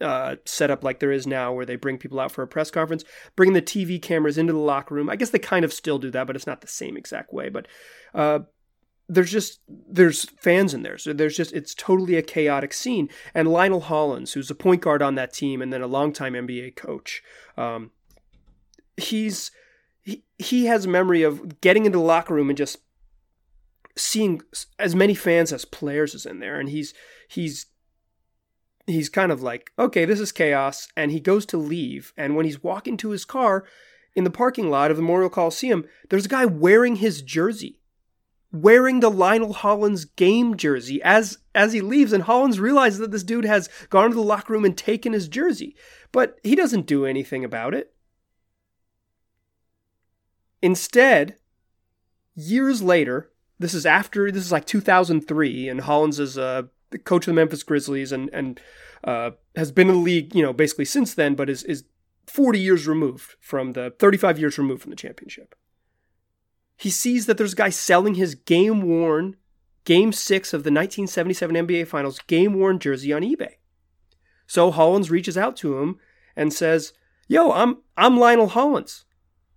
uh, 0.00 0.36
setup 0.44 0.82
like 0.82 1.00
there 1.00 1.12
is 1.12 1.26
now 1.26 1.52
where 1.52 1.66
they 1.66 1.76
bring 1.76 1.98
people 1.98 2.20
out 2.20 2.32
for 2.32 2.42
a 2.42 2.48
press 2.48 2.70
conference, 2.70 3.04
bringing 3.36 3.54
the 3.54 3.62
TV 3.62 4.00
cameras 4.00 4.38
into 4.38 4.52
the 4.52 4.58
locker 4.58 4.94
room. 4.94 5.08
I 5.08 5.16
guess 5.16 5.30
they 5.30 5.38
kind 5.38 5.64
of 5.64 5.72
still 5.72 5.98
do 5.98 6.10
that, 6.10 6.26
but 6.26 6.36
it's 6.36 6.46
not 6.46 6.60
the 6.60 6.66
same 6.66 6.96
exact 6.96 7.32
way. 7.32 7.48
But 7.48 7.68
uh, 8.14 8.40
there's 9.08 9.30
just 9.30 9.60
there's 9.68 10.24
fans 10.40 10.74
in 10.74 10.82
there, 10.82 10.98
so 10.98 11.12
there's 11.12 11.36
just 11.36 11.52
it's 11.52 11.74
totally 11.74 12.16
a 12.16 12.22
chaotic 12.22 12.72
scene. 12.72 13.08
And 13.34 13.48
Lionel 13.48 13.82
Hollins, 13.82 14.32
who's 14.32 14.50
a 14.50 14.54
point 14.54 14.82
guard 14.82 15.02
on 15.02 15.14
that 15.14 15.32
team 15.32 15.62
and 15.62 15.72
then 15.72 15.82
a 15.82 15.86
longtime 15.86 16.34
NBA 16.34 16.76
coach, 16.76 17.22
um, 17.56 17.90
he's 18.96 19.50
he, 20.02 20.24
he 20.38 20.66
has 20.66 20.84
a 20.84 20.88
memory 20.88 21.22
of 21.22 21.60
getting 21.60 21.86
into 21.86 21.98
the 21.98 22.04
locker 22.04 22.34
room 22.34 22.50
and 22.50 22.58
just 22.58 22.78
seeing 23.96 24.42
as 24.78 24.94
many 24.94 25.14
fans 25.14 25.52
as 25.52 25.64
players 25.64 26.14
is 26.14 26.26
in 26.26 26.40
there 26.40 26.58
and 26.58 26.68
he's 26.68 26.92
he's 27.28 27.66
he's 28.86 29.08
kind 29.08 29.30
of 29.30 29.42
like 29.42 29.70
okay 29.78 30.04
this 30.04 30.20
is 30.20 30.32
chaos 30.32 30.88
and 30.96 31.12
he 31.12 31.20
goes 31.20 31.46
to 31.46 31.56
leave 31.56 32.12
and 32.16 32.34
when 32.34 32.44
he's 32.44 32.62
walking 32.62 32.96
to 32.96 33.10
his 33.10 33.24
car 33.24 33.64
in 34.16 34.24
the 34.24 34.30
parking 34.30 34.68
lot 34.68 34.90
of 34.90 34.96
the 34.96 35.02
Memorial 35.02 35.30
Coliseum 35.30 35.84
there's 36.10 36.26
a 36.26 36.30
guy 36.30 36.44
wearing 36.44 36.96
his 36.96 37.22
jersey 37.22 37.80
wearing 38.54 39.00
the 39.00 39.10
Lionel 39.10 39.52
Hollins 39.52 40.04
game 40.04 40.56
jersey. 40.56 41.02
As 41.02 41.38
as 41.54 41.72
he 41.72 41.80
leaves 41.80 42.12
and 42.12 42.22
Hollins 42.22 42.60
realizes 42.60 43.00
that 43.00 43.10
this 43.10 43.24
dude 43.24 43.44
has 43.44 43.68
gone 43.90 44.10
to 44.10 44.14
the 44.14 44.22
locker 44.22 44.52
room 44.52 44.64
and 44.64 44.76
taken 44.76 45.12
his 45.12 45.28
jersey 45.28 45.74
but 46.12 46.38
he 46.44 46.54
doesn't 46.54 46.86
do 46.86 47.04
anything 47.04 47.44
about 47.44 47.74
it. 47.74 47.92
Instead, 50.62 51.36
years 52.36 52.80
later, 52.80 53.32
this 53.64 53.74
is 53.74 53.86
after 53.86 54.30
this 54.30 54.44
is 54.44 54.52
like 54.52 54.66
2003, 54.66 55.68
and 55.68 55.80
Hollins 55.80 56.20
is 56.20 56.36
uh, 56.36 56.62
the 56.90 56.98
coach 56.98 57.26
of 57.26 57.32
the 57.32 57.40
Memphis 57.40 57.62
Grizzlies 57.62 58.12
and 58.12 58.28
and 58.32 58.60
uh, 59.02 59.32
has 59.56 59.72
been 59.72 59.88
in 59.88 59.94
the 59.94 60.00
league, 60.00 60.34
you 60.34 60.42
know, 60.42 60.52
basically 60.52 60.84
since 60.84 61.14
then, 61.14 61.34
but 61.34 61.48
is 61.48 61.62
is 61.64 61.84
40 62.26 62.58
years 62.58 62.86
removed 62.86 63.36
from 63.40 63.72
the 63.72 63.94
35 63.98 64.38
years 64.38 64.58
removed 64.58 64.82
from 64.82 64.90
the 64.90 64.96
championship. 64.96 65.54
He 66.76 66.90
sees 66.90 67.26
that 67.26 67.38
there's 67.38 67.52
a 67.52 67.56
guy 67.56 67.70
selling 67.70 68.14
his 68.14 68.34
game 68.34 68.82
worn 68.82 69.36
Game 69.84 70.12
Six 70.12 70.52
of 70.52 70.64
the 70.64 70.70
1977 70.70 71.56
NBA 71.56 71.86
Finals 71.86 72.18
game 72.26 72.54
worn 72.54 72.78
jersey 72.78 73.12
on 73.12 73.22
eBay. 73.22 73.54
So 74.46 74.70
Hollins 74.70 75.10
reaches 75.10 75.38
out 75.38 75.56
to 75.58 75.78
him 75.78 75.98
and 76.36 76.52
says, 76.52 76.92
"Yo, 77.28 77.50
I'm 77.50 77.78
I'm 77.96 78.18
Lionel 78.18 78.48
Hollins. 78.48 79.04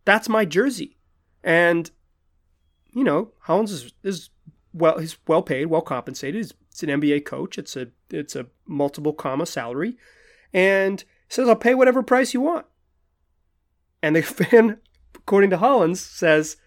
That's 0.05 0.29
my 0.29 0.45
jersey. 0.45 0.97
And, 1.43 1.91
you 2.97 3.03
know, 3.03 3.29
Hollins 3.41 3.71
is, 3.71 3.93
is 4.01 4.29
well, 4.73 4.97
he's 4.97 5.17
well 5.27 5.43
paid, 5.43 5.67
well 5.67 5.83
compensated. 5.83 6.37
He's, 6.37 6.53
it's 6.71 6.81
an 6.81 6.89
NBA 6.89 7.25
coach. 7.25 7.59
It's 7.59 7.75
a 7.75 7.89
it's 8.09 8.35
a 8.35 8.47
multiple 8.65 9.13
comma 9.13 9.45
salary, 9.45 9.97
and 10.51 11.03
says 11.29 11.47
I'll 11.47 11.55
pay 11.55 11.75
whatever 11.75 12.01
price 12.01 12.33
you 12.33 12.41
want. 12.41 12.65
And 14.01 14.15
the 14.15 14.21
fan, 14.23 14.79
according 15.13 15.51
to 15.51 15.57
Hollins, 15.57 16.01
says, 16.01 16.57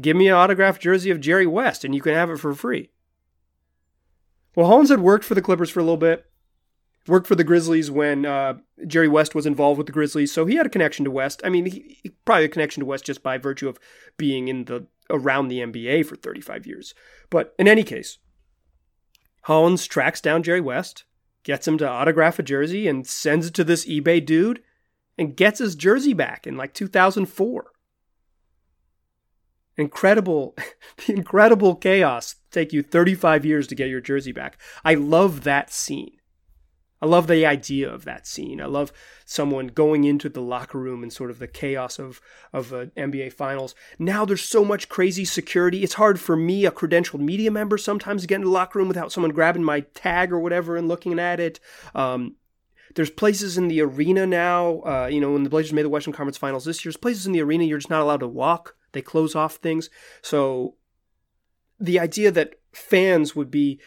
"Give 0.00 0.16
me 0.16 0.26
an 0.26 0.34
autographed 0.34 0.82
jersey 0.82 1.12
of 1.12 1.20
Jerry 1.20 1.46
West, 1.46 1.84
and 1.84 1.94
you 1.94 2.00
can 2.00 2.14
have 2.14 2.30
it 2.30 2.38
for 2.38 2.52
free." 2.52 2.90
Well, 4.56 4.66
Hollins 4.66 4.90
had 4.90 4.98
worked 4.98 5.24
for 5.24 5.36
the 5.36 5.42
Clippers 5.42 5.70
for 5.70 5.78
a 5.78 5.84
little 5.84 5.96
bit 5.96 6.26
worked 7.06 7.26
for 7.26 7.34
the 7.34 7.44
Grizzlies 7.44 7.90
when 7.90 8.24
uh, 8.24 8.54
Jerry 8.86 9.08
West 9.08 9.34
was 9.34 9.46
involved 9.46 9.78
with 9.78 9.86
the 9.86 9.92
Grizzlies, 9.92 10.32
so 10.32 10.46
he 10.46 10.56
had 10.56 10.66
a 10.66 10.70
connection 10.70 11.04
to 11.04 11.10
West. 11.10 11.40
I 11.44 11.48
mean, 11.48 11.66
he, 11.66 11.98
he, 12.02 12.10
probably 12.24 12.44
a 12.44 12.48
connection 12.48 12.80
to 12.80 12.86
West 12.86 13.04
just 13.04 13.22
by 13.22 13.38
virtue 13.38 13.68
of 13.68 13.78
being 14.16 14.48
in 14.48 14.64
the 14.64 14.86
around 15.10 15.48
the 15.48 15.60
NBA 15.60 16.06
for 16.06 16.16
35 16.16 16.66
years. 16.66 16.94
But 17.30 17.54
in 17.58 17.68
any 17.68 17.84
case, 17.84 18.18
Hollins 19.42 19.86
tracks 19.86 20.20
down 20.20 20.42
Jerry 20.42 20.60
West, 20.60 21.04
gets 21.42 21.68
him 21.68 21.76
to 21.78 21.88
autograph 21.88 22.38
a 22.38 22.42
jersey, 22.42 22.88
and 22.88 23.06
sends 23.06 23.46
it 23.46 23.54
to 23.54 23.64
this 23.64 23.86
eBay 23.86 24.24
dude, 24.24 24.62
and 25.18 25.36
gets 25.36 25.58
his 25.58 25.74
jersey 25.74 26.14
back 26.14 26.46
in 26.46 26.56
like 26.56 26.72
2004. 26.74 27.66
incredible, 29.76 30.56
the 31.06 31.12
incredible 31.12 31.74
chaos 31.74 32.36
take 32.50 32.72
you 32.72 32.82
35 32.82 33.44
years 33.44 33.66
to 33.66 33.74
get 33.74 33.88
your 33.88 34.00
jersey 34.00 34.32
back. 34.32 34.58
I 34.84 34.94
love 34.94 35.44
that 35.44 35.72
scene. 35.72 36.16
I 37.04 37.06
love 37.06 37.26
the 37.26 37.44
idea 37.44 37.92
of 37.92 38.06
that 38.06 38.26
scene. 38.26 38.62
I 38.62 38.64
love 38.64 38.90
someone 39.26 39.66
going 39.66 40.04
into 40.04 40.30
the 40.30 40.40
locker 40.40 40.78
room 40.78 41.02
and 41.02 41.12
sort 41.12 41.30
of 41.30 41.38
the 41.38 41.46
chaos 41.46 41.98
of 41.98 42.18
of 42.50 42.72
uh, 42.72 42.86
NBA 42.96 43.34
finals. 43.34 43.74
Now 43.98 44.24
there's 44.24 44.42
so 44.42 44.64
much 44.64 44.88
crazy 44.88 45.26
security. 45.26 45.82
It's 45.82 45.94
hard 45.94 46.18
for 46.18 46.34
me, 46.34 46.64
a 46.64 46.70
credentialed 46.70 47.20
media 47.20 47.50
member, 47.50 47.76
sometimes 47.76 48.22
to 48.22 48.26
get 48.26 48.36
into 48.36 48.46
the 48.46 48.52
locker 48.52 48.78
room 48.78 48.88
without 48.88 49.12
someone 49.12 49.32
grabbing 49.32 49.62
my 49.62 49.80
tag 49.80 50.32
or 50.32 50.40
whatever 50.40 50.78
and 50.78 50.88
looking 50.88 51.18
at 51.18 51.40
it. 51.40 51.60
Um, 51.94 52.36
there's 52.94 53.10
places 53.10 53.58
in 53.58 53.68
the 53.68 53.82
arena 53.82 54.26
now. 54.26 54.80
Uh, 54.80 55.06
you 55.12 55.20
know, 55.20 55.32
when 55.32 55.42
the 55.42 55.50
Blazers 55.50 55.74
made 55.74 55.84
the 55.84 55.90
Western 55.90 56.14
Conference 56.14 56.38
Finals 56.38 56.64
this 56.64 56.82
year, 56.82 56.88
there's 56.88 56.96
places 56.96 57.26
in 57.26 57.34
the 57.34 57.42
arena 57.42 57.64
you're 57.64 57.76
just 57.76 57.90
not 57.90 58.00
allowed 58.00 58.20
to 58.20 58.28
walk. 58.28 58.76
They 58.92 59.02
close 59.02 59.34
off 59.34 59.56
things. 59.56 59.90
So 60.22 60.76
the 61.78 62.00
idea 62.00 62.30
that 62.30 62.54
fans 62.72 63.36
would 63.36 63.50
be 63.50 63.78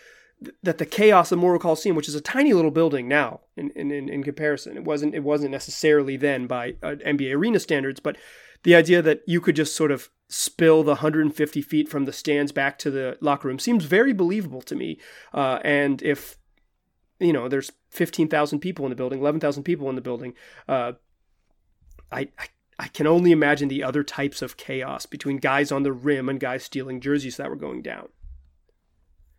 that 0.61 0.77
the 0.77 0.85
chaos 0.85 1.31
of 1.31 1.39
Memorial 1.39 1.59
Coliseum, 1.59 1.95
which 1.95 2.07
is 2.07 2.15
a 2.15 2.21
tiny 2.21 2.53
little 2.53 2.71
building 2.71 3.07
now 3.07 3.41
in, 3.55 3.71
in, 3.71 3.91
in 3.91 4.23
comparison, 4.23 4.77
it 4.77 4.83
wasn't 4.83 5.15
it 5.15 5.23
wasn't 5.23 5.51
necessarily 5.51 6.17
then 6.17 6.47
by 6.47 6.75
uh, 6.83 6.95
NBA 7.05 7.35
arena 7.35 7.59
standards, 7.59 7.99
but 7.99 8.17
the 8.63 8.75
idea 8.75 9.01
that 9.01 9.21
you 9.25 9.41
could 9.41 9.55
just 9.55 9.75
sort 9.75 9.91
of 9.91 10.09
spill 10.29 10.83
the 10.83 10.91
150 10.91 11.61
feet 11.61 11.89
from 11.89 12.05
the 12.05 12.13
stands 12.13 12.51
back 12.51 12.77
to 12.79 12.91
the 12.91 13.17
locker 13.21 13.47
room 13.47 13.59
seems 13.59 13.85
very 13.85 14.13
believable 14.13 14.61
to 14.61 14.75
me. 14.75 14.99
Uh, 15.33 15.59
and 15.63 16.03
if 16.03 16.37
you 17.19 17.33
know 17.33 17.47
there's 17.47 17.71
15,000 17.89 18.59
people 18.59 18.85
in 18.85 18.89
the 18.89 18.95
building, 18.95 19.19
11,000 19.19 19.63
people 19.63 19.89
in 19.89 19.95
the 19.95 20.01
building, 20.01 20.33
uh, 20.67 20.93
I, 22.11 22.29
I 22.37 22.47
I 22.79 22.87
can 22.89 23.07
only 23.07 23.31
imagine 23.31 23.69
the 23.69 23.83
other 23.83 24.03
types 24.03 24.41
of 24.41 24.55
chaos 24.55 25.05
between 25.07 25.37
guys 25.37 25.71
on 25.71 25.83
the 25.83 25.91
rim 25.91 26.29
and 26.29 26.39
guys 26.39 26.63
stealing 26.63 27.01
jerseys 27.01 27.37
that 27.37 27.49
were 27.49 27.55
going 27.55 27.81
down. 27.81 28.09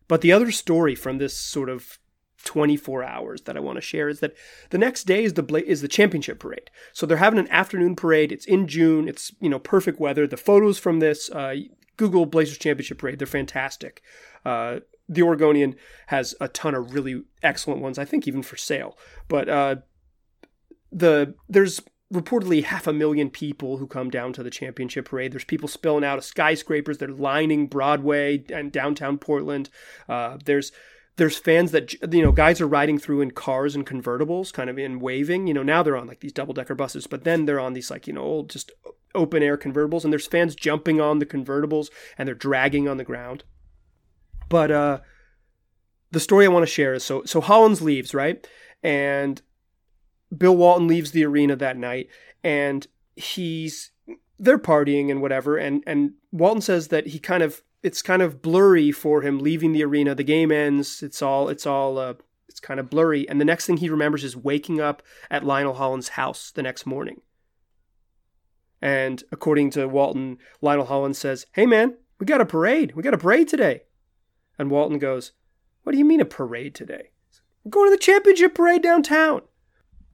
But 0.08 0.22
the 0.22 0.32
other 0.32 0.50
story 0.50 0.94
from 0.94 1.18
this 1.18 1.36
sort 1.36 1.68
of 1.68 1.98
24 2.44 3.04
hours 3.04 3.42
that 3.42 3.56
I 3.56 3.60
want 3.60 3.76
to 3.76 3.82
share 3.82 4.08
is 4.08 4.20
that 4.20 4.34
the 4.70 4.78
next 4.78 5.04
day 5.04 5.24
is 5.24 5.34
the 5.34 5.64
is 5.66 5.82
the 5.82 5.88
championship 5.88 6.38
parade. 6.40 6.70
So 6.92 7.04
they're 7.04 7.18
having 7.18 7.38
an 7.38 7.48
afternoon 7.48 7.96
parade. 7.96 8.32
It's 8.32 8.46
in 8.46 8.66
June. 8.66 9.08
It's 9.08 9.32
you 9.40 9.48
know 9.48 9.58
perfect 9.58 10.00
weather. 10.00 10.26
The 10.26 10.36
photos 10.36 10.78
from 10.78 11.00
this 11.00 11.30
uh, 11.30 11.56
Google 11.96 12.26
Blazers 12.26 12.58
championship 12.58 12.98
parade. 12.98 13.18
They're 13.18 13.26
fantastic. 13.26 14.02
Uh, 14.44 14.80
the 15.08 15.22
Oregonian 15.22 15.74
has 16.08 16.34
a 16.40 16.48
ton 16.48 16.74
of 16.74 16.94
really 16.94 17.22
excellent 17.42 17.80
ones. 17.80 17.98
I 17.98 18.04
think 18.04 18.28
even 18.28 18.42
for 18.42 18.56
sale. 18.56 18.96
But 19.26 19.48
uh, 19.48 19.76
the 20.92 21.34
there's 21.48 21.80
reportedly 22.12 22.64
half 22.64 22.86
a 22.86 22.92
million 22.92 23.28
people 23.28 23.76
who 23.76 23.86
come 23.86 24.10
down 24.10 24.32
to 24.32 24.42
the 24.42 24.50
championship 24.50 25.06
parade. 25.08 25.32
There's 25.32 25.44
people 25.44 25.68
spilling 25.68 26.04
out 26.04 26.18
of 26.18 26.24
skyscrapers. 26.24 26.98
They're 26.98 27.08
lining 27.08 27.66
Broadway 27.66 28.44
and 28.52 28.72
downtown 28.72 29.18
Portland. 29.18 29.68
Uh, 30.08 30.38
there's 30.44 30.72
there's 31.16 31.36
fans 31.36 31.72
that 31.72 31.92
you 32.12 32.22
know 32.22 32.32
guys 32.32 32.60
are 32.60 32.68
riding 32.68 32.98
through 32.98 33.20
in 33.20 33.32
cars 33.32 33.74
and 33.74 33.86
convertibles, 33.86 34.52
kind 34.52 34.70
of 34.70 34.78
in 34.78 35.00
waving. 35.00 35.46
You 35.46 35.54
know 35.54 35.62
now 35.62 35.82
they're 35.82 35.96
on 35.96 36.06
like 36.06 36.20
these 36.20 36.32
double 36.32 36.54
decker 36.54 36.74
buses, 36.74 37.06
but 37.06 37.24
then 37.24 37.44
they're 37.44 37.60
on 37.60 37.74
these 37.74 37.90
like 37.90 38.06
you 38.06 38.12
know 38.12 38.22
old 38.22 38.50
just 38.50 38.72
open 39.14 39.42
air 39.42 39.58
convertibles, 39.58 40.04
and 40.04 40.12
there's 40.12 40.26
fans 40.26 40.54
jumping 40.54 41.00
on 41.00 41.18
the 41.18 41.26
convertibles 41.26 41.88
and 42.16 42.26
they're 42.26 42.34
dragging 42.34 42.88
on 42.88 42.96
the 42.96 43.04
ground. 43.04 43.44
But 44.48 44.70
uh, 44.70 44.98
the 46.10 46.20
story 46.20 46.46
I 46.46 46.48
want 46.48 46.62
to 46.62 46.72
share 46.72 46.94
is 46.94 47.04
so 47.04 47.24
so 47.24 47.40
Hollins 47.42 47.82
leaves 47.82 48.14
right, 48.14 48.46
and 48.82 49.42
Bill 50.36 50.56
Walton 50.56 50.86
leaves 50.86 51.12
the 51.12 51.24
arena 51.24 51.56
that 51.56 51.76
night 51.76 52.08
and 52.44 52.86
he's 53.16 53.90
they're 54.38 54.58
partying 54.58 55.10
and 55.10 55.20
whatever 55.20 55.56
and 55.56 55.82
and 55.86 56.12
Walton 56.30 56.60
says 56.60 56.88
that 56.88 57.08
he 57.08 57.18
kind 57.18 57.42
of 57.42 57.62
it's 57.82 58.02
kind 58.02 58.22
of 58.22 58.42
blurry 58.42 58.90
for 58.92 59.22
him 59.22 59.38
leaving 59.38 59.72
the 59.72 59.84
arena. 59.84 60.14
The 60.14 60.24
game 60.24 60.52
ends 60.52 61.02
it's 61.02 61.22
all 61.22 61.48
it's 61.48 61.66
all 61.66 61.98
uh, 61.98 62.14
it's 62.48 62.60
kind 62.60 62.78
of 62.78 62.90
blurry 62.90 63.28
and 63.28 63.40
the 63.40 63.44
next 63.44 63.66
thing 63.66 63.78
he 63.78 63.88
remembers 63.88 64.24
is 64.24 64.36
waking 64.36 64.80
up 64.80 65.02
at 65.30 65.44
Lionel 65.44 65.74
Hollins' 65.74 66.10
house 66.10 66.50
the 66.50 66.62
next 66.62 66.86
morning. 66.86 67.22
And 68.80 69.24
according 69.32 69.70
to 69.70 69.88
Walton 69.88 70.38
Lionel 70.60 70.86
Hollins 70.86 71.18
says 71.18 71.46
hey 71.52 71.66
man 71.66 71.96
we 72.18 72.26
got 72.26 72.40
a 72.40 72.46
parade. 72.46 72.96
We 72.96 73.02
got 73.04 73.14
a 73.14 73.18
parade 73.18 73.48
today. 73.48 73.82
And 74.58 74.70
Walton 74.70 74.98
goes 74.98 75.32
what 75.84 75.92
do 75.92 75.98
you 75.98 76.04
mean 76.04 76.20
a 76.20 76.26
parade 76.26 76.74
today? 76.74 77.10
We're 77.64 77.70
going 77.70 77.90
to 77.90 77.96
the 77.96 78.02
championship 78.02 78.54
parade 78.54 78.82
downtown 78.82 79.42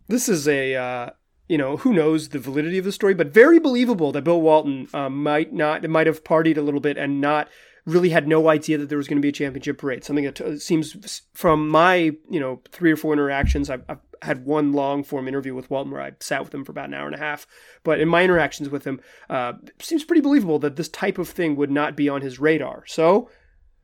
this 0.08 0.28
is 0.28 0.46
a 0.48 0.74
uh, 0.74 1.10
you 1.48 1.58
know 1.58 1.76
who 1.78 1.92
knows 1.92 2.30
the 2.30 2.38
validity 2.38 2.78
of 2.78 2.84
the 2.84 2.92
story, 2.92 3.14
but 3.14 3.28
very 3.28 3.58
believable 3.58 4.12
that 4.12 4.24
Bill 4.24 4.40
Walton 4.40 4.88
uh, 4.94 5.08
might 5.08 5.52
not 5.52 5.88
might 5.88 6.06
have 6.06 6.24
partied 6.24 6.56
a 6.56 6.62
little 6.62 6.80
bit 6.80 6.96
and 6.96 7.20
not 7.20 7.48
really 7.86 8.10
had 8.10 8.26
no 8.26 8.48
idea 8.48 8.78
that 8.78 8.88
there 8.88 8.98
was 8.98 9.08
going 9.08 9.18
to 9.18 9.22
be 9.22 9.28
a 9.28 9.32
championship 9.32 9.78
parade. 9.78 10.04
Something 10.04 10.24
that 10.24 10.36
t- 10.36 10.58
seems 10.58 11.22
from 11.34 11.68
my 11.68 12.12
you 12.30 12.40
know 12.40 12.62
three 12.70 12.92
or 12.92 12.96
four 12.96 13.12
interactions, 13.12 13.68
I've, 13.68 13.84
I've 13.88 14.00
had 14.22 14.46
one 14.46 14.72
long 14.72 15.04
form 15.04 15.28
interview 15.28 15.54
with 15.54 15.70
Walton 15.70 15.92
where 15.92 16.00
I 16.00 16.12
sat 16.20 16.42
with 16.42 16.54
him 16.54 16.64
for 16.64 16.72
about 16.72 16.88
an 16.88 16.94
hour 16.94 17.06
and 17.06 17.14
a 17.14 17.18
half. 17.18 17.46
But 17.82 18.00
in 18.00 18.08
my 18.08 18.24
interactions 18.24 18.70
with 18.70 18.84
him, 18.84 19.00
uh, 19.28 19.54
seems 19.80 20.04
pretty 20.04 20.22
believable 20.22 20.58
that 20.60 20.76
this 20.76 20.88
type 20.88 21.18
of 21.18 21.28
thing 21.28 21.56
would 21.56 21.70
not 21.70 21.96
be 21.96 22.08
on 22.08 22.22
his 22.22 22.40
radar. 22.40 22.84
So 22.86 23.30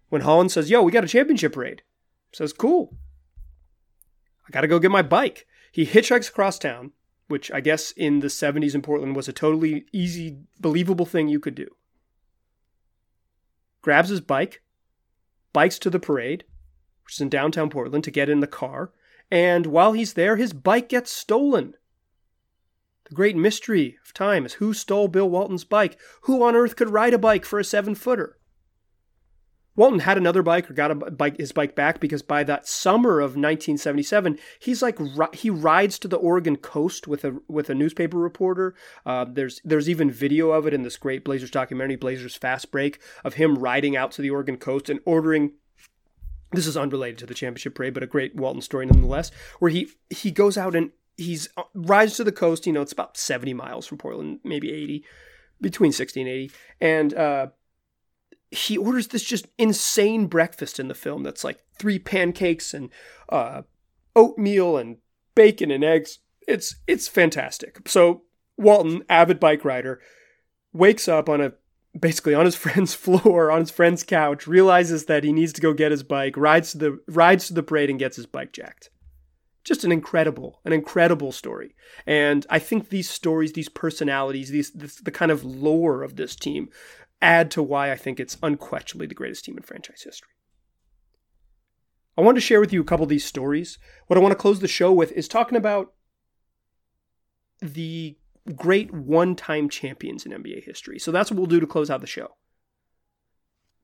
when 0.09 0.23
Hollins 0.23 0.55
says, 0.55 0.71
"Yo, 0.71 0.83
we 0.83 0.93
got 0.93 1.05
a 1.05 1.09
championship 1.09 1.53
parade," 1.53 1.83
says, 2.33 2.53
"Cool." 2.53 2.97
I 4.49 4.51
got 4.51 4.63
to 4.63 4.69
go 4.69 4.79
get 4.79 4.91
my 4.91 5.03
bike. 5.03 5.47
He 5.71 5.87
hitchhikes 5.87 6.29
across 6.29 6.59
town, 6.59 6.93
which 7.29 7.51
I 7.53 7.61
guess 7.61 7.93
in 7.93 8.21
the 8.21 8.27
70s 8.27 8.75
in 8.75 8.83
Portland 8.83 9.15
was 9.15 9.29
a 9.29 9.33
totally 9.33 9.87
easy, 9.93 10.39
believable 10.59 11.07
thing 11.07 11.29
you 11.29 11.41
could 11.41 11.55
do. 11.55 11.69
Grabs 13.83 14.09
his 14.09 14.21
bike, 14.21 14.63
bikes 15.53 15.79
to 15.79 15.91
the 15.91 16.01
parade, 16.01 16.45
which 17.05 17.15
is 17.15 17.21
in 17.21 17.29
downtown 17.29 17.71
Portland, 17.71 18.05
to 18.05 18.11
get 18.11 18.29
in 18.29 18.41
the 18.41 18.47
car, 18.47 18.93
and 19.31 19.67
while 19.67 19.93
he's 19.93 20.15
there, 20.15 20.37
his 20.37 20.53
bike 20.53 20.89
gets 20.89 21.11
stolen. 21.11 21.75
The 23.05 23.15
great 23.15 23.37
mystery 23.37 23.97
of 24.05 24.13
time 24.13 24.45
is 24.45 24.55
who 24.55 24.75
stole 24.75 25.09
Bill 25.09 25.31
Walton's 25.31 25.65
bike? 25.65 25.99
Who 26.23 26.43
on 26.43 26.57
earth 26.57 26.77
could 26.77 26.91
ride 26.91 27.15
a 27.15 27.19
bike 27.19 27.45
for 27.45 27.59
a 27.59 27.65
seven 27.65 27.95
footer? 27.95 28.39
Walton 29.77 30.01
had 30.01 30.19
another 30.19 30.43
bike 30.43 30.71
or 30.71 30.75
got 30.75 30.91
a 30.91 30.95
bike 30.95 31.39
his 31.39 31.53
bike 31.53 31.75
back 31.75 32.01
because 32.01 32.23
by 32.23 32.43
that 32.45 32.67
summer 32.67 33.21
of 33.21 33.31
1977 33.31 34.39
he's 34.59 34.83
like 34.83 34.99
he 35.35 35.49
rides 35.49 35.99
to 36.01 36.09
the 36.09 36.17
Oregon 36.17 36.57
coast 36.57 37.07
with 37.07 37.25
a 37.25 37.41
with 37.49 37.71
a 37.71 37.75
newspaper 37.75 38.19
reporter. 38.19 38.75
Uh, 39.07 39.25
there's 39.29 39.61
there's 39.65 39.89
even 39.89 40.11
video 40.11 40.51
of 40.51 40.67
it 40.67 40.75
in 40.75 40.83
this 40.83 40.97
great 40.97 41.25
Blazers 41.25 41.51
documentary 41.51 41.97
Blazers 41.97 42.37
Fast 42.37 42.71
Break 42.71 43.01
of 43.25 43.35
him 43.35 43.57
riding 43.57 43.97
out 43.97 44.13
to 44.13 44.23
the 44.23 44.31
Oregon 44.31 44.57
coast 44.57 44.91
and 44.91 45.01
ordering 45.05 45.53
this 46.53 46.67
is 46.67 46.77
unrelated 46.77 47.19
to 47.19 47.27
the 47.27 47.35
championship 47.35 47.75
parade, 47.75 47.95
but 47.95 48.03
a 48.03 48.09
great 48.09 48.35
Walton 48.35 48.63
story 48.63 48.87
nonetheless, 48.87 49.31
where 49.59 49.71
he 49.71 49.89
he 50.11 50.31
goes 50.31 50.59
out 50.59 50.75
and 50.75 50.91
he's 51.17 51.49
uh, 51.57 51.63
rides 51.75 52.17
to 52.17 52.25
the 52.25 52.33
coast. 52.33 52.67
You 52.67 52.73
know, 52.73 52.83
it's 52.83 52.93
about 52.93 53.17
seventy 53.17 53.55
miles 53.55 53.87
from 53.87 53.99
Portland, 53.99 54.41
maybe 54.43 54.73
eighty, 54.73 55.05
between 55.61 55.93
sixty 55.93 56.21
and 56.21 56.29
eighty, 56.29 56.51
and 56.81 57.15
uh, 57.15 57.47
he 58.51 58.77
orders 58.77 59.09
this 59.09 59.23
just 59.23 59.47
insane 59.59 60.27
breakfast 60.27 60.81
in 60.81 60.89
the 60.89 60.95
film 60.95 61.23
that's 61.23 61.45
like 61.45 61.61
three 61.79 61.99
pancakes 61.99 62.75
and 62.75 62.91
uh, 63.29 63.63
oatmeal 64.17 64.77
and 64.77 64.99
bacon 65.35 65.71
and 65.71 65.85
eggs. 65.85 66.19
It's 66.49 66.77
it's 66.87 67.07
fantastic. 67.07 67.89
So 67.89 68.23
Walton, 68.57 69.05
avid 69.09 69.39
bike 69.39 69.65
rider, 69.65 70.01
wakes 70.73 71.09
up 71.09 71.29
on 71.29 71.41
a 71.41 71.53
basically 71.99 72.35
on 72.35 72.45
his 72.45 72.57
friend's 72.65 72.95
floor, 72.95 73.51
on 73.51 73.61
his 73.61 73.71
friend's 73.71 74.03
couch, 74.03 74.47
realizes 74.47 75.07
that 75.07 75.25
he 75.25 75.33
needs 75.33 75.53
to 75.53 75.61
go 75.61 75.73
get 75.73 75.93
his 75.93 76.03
bike, 76.03 76.37
rides 76.37 76.73
to 76.73 76.79
the 76.79 77.01
rides 77.09 77.47
to 77.47 77.55
the 77.55 77.63
parade 77.63 77.91
and 77.91 77.99
gets 77.99 78.17
his 78.17 78.27
bike 78.27 78.53
jacked. 78.53 78.91
Just 79.63 79.85
an 79.85 79.93
incredible, 79.93 80.59
an 80.65 80.73
incredible 80.73 81.33
story. 81.33 81.75
And 82.07 82.47
I 82.49 82.59
think 82.59 82.89
these 82.89 83.11
stories, 83.11 83.53
these 83.53 83.69
personalities, 83.69 84.49
these 84.49 84.71
this, 84.73 84.97
the 84.97 85.11
kind 85.11 85.31
of 85.31 85.45
lore 85.45 86.03
of 86.03 86.17
this 86.17 86.35
team 86.35 86.71
add 87.23 87.51
to 87.53 87.63
why 87.63 87.93
I 87.93 87.97
think 87.97 88.19
it's 88.19 88.37
unquestionably 88.43 89.07
the 89.07 89.15
greatest 89.15 89.45
team 89.45 89.57
in 89.57 89.63
franchise 89.63 90.03
history. 90.03 90.31
I 92.17 92.23
wanted 92.23 92.37
to 92.37 92.47
share 92.47 92.61
with 92.61 92.73
you 92.73 92.81
a 92.81 92.85
couple 92.85 93.05
of 93.05 93.09
these 93.09 93.25
stories. 93.25 93.79
What 94.07 94.19
I 94.19 94.21
want 94.21 94.33
to 94.33 94.39
close 94.39 94.61
the 94.61 94.69
show 94.69 94.93
with 94.93 95.13
is 95.13 95.29
talking 95.29 95.57
about 95.57 95.93
the 97.61 98.17
great 98.55 98.93
one 98.93 99.37
time 99.37 99.69
champions 99.69 100.27
in 100.27 100.33
NBA 100.33 100.65
history. 100.65 100.99
So 100.99 101.13
that's 101.13 101.31
what 101.31 101.39
we'll 101.39 101.47
do 101.47 101.61
to 101.61 101.67
close 101.67 101.91
out 101.91 102.01
the 102.01 102.07
show. 102.07 102.37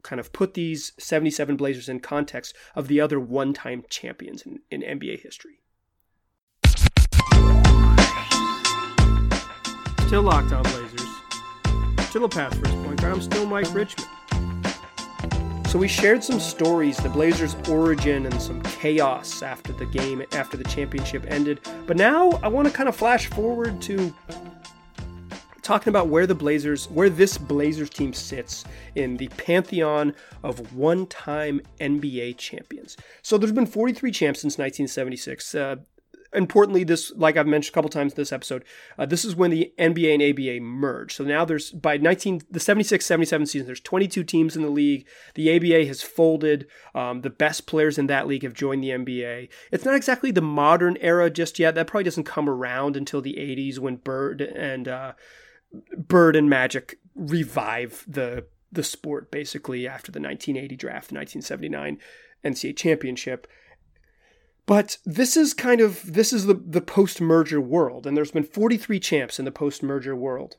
Kind 0.03 0.21
of 0.21 0.33
put 0.33 0.55
these 0.55 0.93
77 0.99 1.57
Blazers 1.57 1.89
in 1.89 2.01
context 2.01 2.55
of 2.75 2.89
the 2.89 3.01
other 3.01 3.19
one 3.19 3.53
time 3.53 3.85
champions 3.89 4.43
in, 4.43 4.61
in 4.71 4.83
NBA 4.83 5.21
history. 5.23 5.63
Still 10.07 10.23
locked 10.23 10.53
on 10.53 10.63
Blazers 10.63 11.16
still 12.07 12.25
a 12.25 12.29
pass 12.29 12.57
first 12.57 12.73
point 12.85 13.01
guard. 13.01 13.13
I'm 13.13 13.23
still 13.23 13.47
Mike 13.47 13.73
Richman. 13.75 14.07
So 15.67 15.81
we 15.81 15.89
shared 15.89 16.23
some 16.23 16.39
stories, 16.39 16.97
the 16.97 17.09
Blazers' 17.09 17.57
origin 17.69 18.25
and 18.25 18.41
some 18.41 18.63
chaos 18.63 19.43
after 19.43 19.73
the 19.73 19.85
game, 19.85 20.23
after 20.33 20.57
the 20.57 20.65
championship 20.65 21.27
ended. 21.29 21.61
But 21.87 21.97
now 21.97 22.31
I 22.43 22.49
want 22.49 22.69
to 22.69 22.73
kind 22.73 22.89
of 22.89 22.97
flash 22.97 23.27
forward 23.27 23.83
to 23.83 24.15
talking 25.63 25.91
about 25.91 26.07
where 26.07 26.27
the 26.27 26.35
Blazers, 26.35 26.89
where 26.91 27.11
this 27.11 27.37
Blazers 27.37 27.91
team 27.91 28.13
sits 28.13 28.65
in 28.95 29.17
the 29.17 29.27
pantheon 29.31 30.15
of 30.45 30.75
one-time 30.75 31.61
NBA 31.81 32.39
champions. 32.39 32.97
So 33.23 33.37
there's 33.37 33.53
been 33.53 33.67
43 33.67 34.13
champs 34.13 34.41
since 34.41 34.59
1976. 34.59 35.55
Uh, 35.57 35.77
importantly, 36.33 36.85
this, 36.85 37.13
like 37.17 37.37
I've 37.37 37.47
mentioned 37.47 37.73
a 37.73 37.75
couple 37.75 37.91
times 37.91 38.13
in 38.13 38.17
this 38.17 38.33
episode, 38.33 38.65
uh, 38.99 39.07
this 39.07 39.25
is 39.25 39.37
when 39.37 39.51
the 39.51 39.73
NBA 39.79 40.15
and 40.15 40.23
ABA 40.23 40.61
merged. 40.61 41.17
So 41.17 41.25
now 41.25 41.45
there's 41.45 41.71
by 41.71 41.97
19 41.97 42.43
the 42.51 42.61
76 42.61 43.05
77 43.05 43.47
season, 43.47 43.67
there's 43.67 43.81
22 43.81 44.25
teams 44.25 44.57
in 44.57 44.63
the 44.63 44.69
league. 44.69 45.07
The 45.35 45.55
ABA 45.55 45.87
has 45.87 46.03
folded. 46.03 46.67
Um, 46.95 47.23
the 47.23 47.31
best 47.31 47.67
players 47.67 47.99
in 47.99 48.07
that 48.07 48.27
league 48.27 48.43
have 48.43 48.55
joined 48.55 48.83
the 48.83 48.91
NBA. 48.91 49.49
It's 49.73 49.85
not 49.85 49.95
exactly 49.95 50.31
the 50.31 50.43
modern 50.43 50.97
era 50.99 51.31
just 51.31 51.59
yet. 51.59 51.75
That 51.75 51.87
probably 51.87 52.05
doesn't 52.05 52.25
come 52.25 52.49
around 52.49 52.97
until 52.97 53.21
the 53.21 53.35
80s 53.35 53.79
when 53.79 53.97
Bird 53.97 54.41
and 54.41 54.89
uh, 54.89 55.13
Bird 55.97 56.37
and 56.37 56.49
Magic 56.49 56.99
revive 57.15 58.05
the 58.07 58.47
the 58.73 58.83
sport 58.83 59.31
basically 59.31 59.87
after 59.87 60.13
the 60.13 60.21
1980 60.21 60.77
draft, 60.77 61.09
the 61.09 61.15
1979 61.15 61.99
NCAA 62.45 62.77
championship. 62.77 63.47
But 64.67 64.99
this 65.05 65.37
is 65.37 65.55
kind 65.55 65.81
of 65.81 66.13
this 66.13 66.33
is 66.33 66.47
the 66.47 66.55
the 66.55 66.81
post-merger 66.81 67.61
world, 67.61 68.07
and 68.07 68.17
there's 68.17 68.33
been 68.33 68.45
43 68.45 68.99
champs 68.99 69.39
in 69.39 69.45
the 69.45 69.53
post-merger 69.53 70.17
world. 70.17 70.57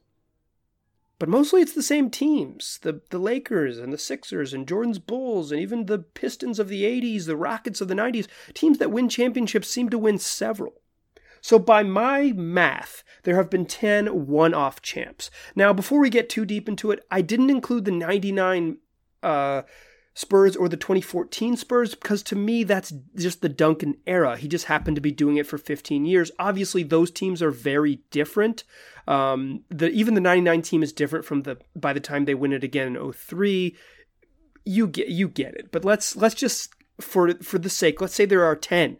But 1.20 1.30
mostly 1.30 1.62
it's 1.62 1.74
the 1.74 1.84
same 1.84 2.10
teams. 2.10 2.80
The 2.84 3.02
the 3.10 3.20
Lakers 3.20 3.78
and 3.78 3.92
the 3.92 3.98
Sixers 3.98 4.54
and 4.54 4.68
Jordan's 4.68 5.00
Bulls 5.00 5.52
and 5.52 5.60
even 5.60 5.86
the 5.86 6.00
Pistons 6.00 6.58
of 6.58 6.70
the 6.70 6.84
80s, 6.84 7.26
the 7.26 7.36
Rockets 7.36 7.82
of 7.82 7.90
the 7.90 7.96
90s, 7.96 8.28
teams 8.54 8.78
that 8.78 8.92
win 8.92 9.10
championships 9.10 9.70
seem 9.70 9.90
to 9.90 9.98
win 9.98 10.20
several. 10.20 10.82
So 11.42 11.60
by 11.60 11.84
my 11.84 12.32
math, 12.34 13.04
there 13.24 13.36
have 13.36 13.50
been 13.50 13.66
10 13.66 14.28
one-off 14.28 14.82
champs. 14.82 15.30
Now, 15.56 15.72
before 15.72 16.00
we 16.00 16.10
get 16.10 16.30
too 16.30 16.46
deep 16.46 16.68
into 16.68 16.92
it, 16.92 17.06
I 17.12 17.22
didn't 17.22 17.52
include 17.52 17.86
the 17.86 17.92
99 17.92 18.78
uh, 19.24 19.62
Spurs 20.18 20.56
or 20.56 20.68
the 20.68 20.76
2014 20.76 21.58
Spurs 21.58 21.94
because 21.94 22.24
to 22.24 22.36
me 22.36 22.64
that's 22.64 22.92
just 23.16 23.44
the 23.44 23.50
Duncan 23.50 23.98
era. 24.08 24.36
He 24.36 24.48
just 24.48 24.66
happened 24.66 24.96
to 24.96 25.02
be 25.02 25.12
doing 25.12 25.38
it 25.38 25.46
for 25.46 25.60
15 25.60 26.08
years. 26.08 26.32
Obviously, 26.40 26.82
those 26.82 27.12
teams 27.12 27.40
are 27.44 27.52
very 27.52 28.00
different. 28.10 28.64
Um, 29.08 29.64
the 29.70 29.92
even 29.92 30.16
the 30.16 30.22
99 30.22 30.64
team 30.64 30.82
is 30.82 30.92
different 30.92 31.24
from 31.24 31.44
the 31.44 31.60
by 31.76 31.94
the 31.94 32.00
time 32.00 32.26
they 32.26 32.34
win 32.34 32.52
it 32.52 32.64
again 32.64 32.96
in 32.96 33.14
03. 33.14 33.76
You 34.66 34.88
get 34.88 35.10
you 35.10 35.28
get 35.28 35.54
it. 35.54 35.72
But 35.72 35.86
let's 35.86 36.16
let's 36.16 36.34
just 36.34 36.74
for 37.00 37.36
for 37.36 37.60
the 37.60 37.70
sake, 37.70 38.02
let's 38.02 38.16
say 38.16 38.26
there 38.26 38.44
are 38.44 38.56
10 38.56 38.98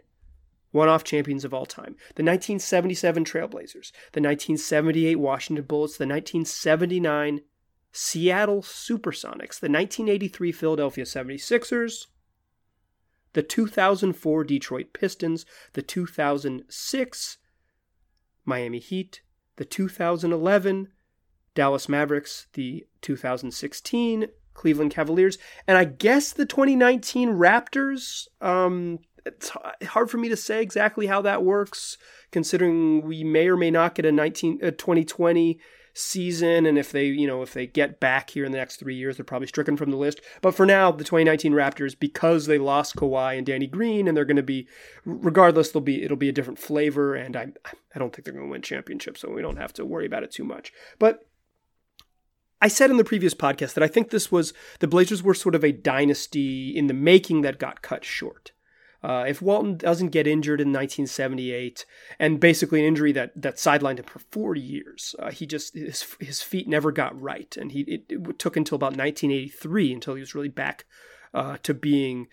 one-off 0.72 1.04
champions 1.04 1.44
of 1.44 1.52
all 1.52 1.66
time. 1.66 1.96
The 2.14 2.24
1977 2.24 3.26
Trailblazers, 3.26 3.92
the 4.12 4.22
1978 4.22 5.16
Washington 5.16 5.66
Bullets, 5.66 5.98
the 5.98 6.06
1979 6.06 7.42
Seattle 8.00 8.62
Supersonics, 8.62 9.60
the 9.60 9.72
1983 9.72 10.52
Philadelphia 10.52 11.04
76ers, 11.04 12.06
the 13.34 13.42
2004 13.42 14.44
Detroit 14.44 14.94
Pistons, 14.94 15.48
the 15.74 15.82
2006 15.82 17.38
Miami 18.46 18.78
Heat, 18.78 19.22
the 19.56 19.66
2011 19.66 20.90
Dallas 21.56 21.90
Mavericks, 21.90 22.46
the 22.54 22.86
2016 23.02 24.28
Cleveland 24.54 24.92
Cavaliers, 24.92 25.40
and 25.68 25.76
I 25.76 25.86
guess 25.86 26.32
the 26.32 26.46
2019 26.46 27.30
Raptors. 27.30 28.28
Um, 28.40 29.00
it's 29.26 29.50
hard 29.88 30.12
for 30.12 30.18
me 30.18 30.30
to 30.30 30.38
say 30.38 30.62
exactly 30.62 31.08
how 31.08 31.24
that 31.24 31.44
works, 31.44 31.98
considering 32.30 33.02
we 33.02 33.24
may 33.24 33.48
or 33.48 33.58
may 33.58 33.72
not 33.72 33.96
get 33.96 34.06
a 34.06 34.12
19 34.12 34.60
a 34.62 34.72
2020 34.72 35.60
season 35.98 36.66
and 36.66 36.78
if 36.78 36.92
they 36.92 37.06
you 37.06 37.26
know 37.26 37.42
if 37.42 37.54
they 37.54 37.66
get 37.66 38.00
back 38.00 38.30
here 38.30 38.46
in 38.46 38.52
the 38.52 38.58
next 38.58 38.78
three 38.78 38.96
years 38.96 39.18
they're 39.18 39.24
probably 39.24 39.48
stricken 39.48 39.76
from 39.76 39.90
the 39.90 39.98
list 39.98 40.22
but 40.42 40.54
for 40.54 40.66
now 40.66 40.92
the 40.92 41.04
2019 41.04 41.54
raptors 41.54 41.98
because 41.98 42.46
they 42.46 42.58
lost 42.58 42.96
Kawhi 42.96 43.38
and 43.38 43.46
danny 43.46 43.68
green 43.68 44.08
and 44.08 44.16
they're 44.16 44.26
going 44.26 44.36
to 44.38 44.44
be 44.44 44.68
regardless 45.06 45.72
they'll 45.72 45.82
be 45.82 46.04
it'll 46.04 46.18
be 46.18 46.30
a 46.30 46.34
different 46.34 46.60
flavor 46.60 47.16
and 47.16 47.36
i 47.36 47.48
i 47.96 48.00
don't 48.00 48.14
think 48.14 48.26
they're 48.26 48.34
going 48.34 48.46
to 48.46 48.52
win 48.52 48.62
championships 48.62 49.22
so 49.22 49.32
we 49.32 49.42
don't 49.42 49.58
have 49.58 49.74
to 49.74 49.86
worry 49.86 50.06
about 50.06 50.24
it 50.24 50.32
too 50.32 50.44
much 50.44 50.72
but 51.00 51.28
I 52.60 52.70
said 52.70 52.90
in 52.90 52.98
the 52.98 53.04
previous 53.04 53.36
podcast 53.36 53.76
that 53.76 53.84
I 53.84 53.88
think 53.88 54.10
this 54.10 54.32
was 54.32 54.52
the 54.80 54.88
Blazers 54.88 55.22
were 55.22 55.36
sort 55.36 55.54
of 55.54 55.64
a 55.64 55.72
dynasty 55.72 56.76
in 56.76 56.88
the 56.88 56.94
making 56.94 57.42
that 57.42 57.60
got 57.60 57.84
cut 57.84 58.04
short. 58.04 58.52
Uh, 59.08 59.24
if 59.26 59.42
Walton 59.42 59.78
doesn't 59.78 60.10
get 60.10 60.28
injured 60.28 60.60
in 60.60 60.68
1978, 60.68 61.86
and 62.20 62.42
basically 62.42 62.82
an 62.82 62.86
injury 62.86 63.14
that 63.14 63.32
that 63.42 63.56
sidelined 63.56 64.00
him 64.00 64.06
for 64.06 64.20
40 64.20 64.60
years, 64.60 65.16
uh, 65.18 65.32
he 65.32 65.46
just 65.46 65.74
his 65.74 66.06
his 66.20 66.42
feet 66.42 66.68
never 66.68 66.92
got 66.92 67.20
right, 67.20 67.56
and 67.56 67.72
he 67.72 67.82
it, 67.84 68.04
it 68.10 68.38
took 68.38 68.58
until 68.58 68.76
about 68.76 68.98
1983 68.98 69.94
until 69.94 70.16
he 70.16 70.20
was 70.20 70.36
really 70.36 70.50
back 70.50 70.84
uh, 71.34 71.56
to 71.64 71.74
being 71.74 72.28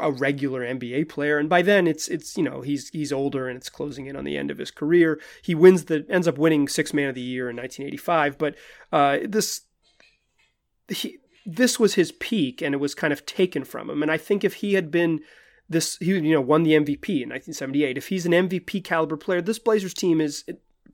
a 0.00 0.10
regular 0.10 0.62
NBA 0.62 1.10
player. 1.10 1.38
And 1.38 1.50
by 1.50 1.60
then, 1.60 1.86
it's 1.86 2.08
it's 2.08 2.34
you 2.34 2.44
know 2.44 2.62
he's 2.62 2.88
he's 2.88 3.12
older 3.12 3.46
and 3.46 3.58
it's 3.58 3.68
closing 3.68 4.06
in 4.06 4.16
on 4.16 4.24
the 4.24 4.38
end 4.38 4.50
of 4.50 4.56
his 4.56 4.70
career. 4.70 5.20
He 5.42 5.54
wins 5.54 5.84
the 5.84 6.06
ends 6.08 6.26
up 6.26 6.38
winning 6.38 6.66
Six 6.66 6.94
Man 6.94 7.10
of 7.10 7.14
the 7.14 7.20
Year 7.20 7.50
in 7.50 7.56
1985, 7.56 8.38
but 8.38 8.54
uh, 8.90 9.18
this 9.28 9.62
he 10.88 11.18
this 11.44 11.78
was 11.78 11.92
his 11.92 12.10
peak, 12.10 12.62
and 12.62 12.74
it 12.74 12.78
was 12.78 12.94
kind 12.94 13.12
of 13.12 13.26
taken 13.26 13.64
from 13.64 13.90
him. 13.90 14.02
And 14.02 14.10
I 14.10 14.16
think 14.16 14.44
if 14.44 14.54
he 14.54 14.72
had 14.72 14.90
been 14.90 15.20
this 15.70 15.96
he 15.98 16.06
you 16.06 16.20
know 16.20 16.40
won 16.40 16.64
the 16.64 16.72
MVP 16.72 17.22
in 17.22 17.30
1978. 17.30 17.96
If 17.96 18.08
he's 18.08 18.26
an 18.26 18.32
MVP 18.32 18.84
caliber 18.84 19.16
player, 19.16 19.40
this 19.40 19.60
Blazers 19.60 19.94
team 19.94 20.20
is 20.20 20.44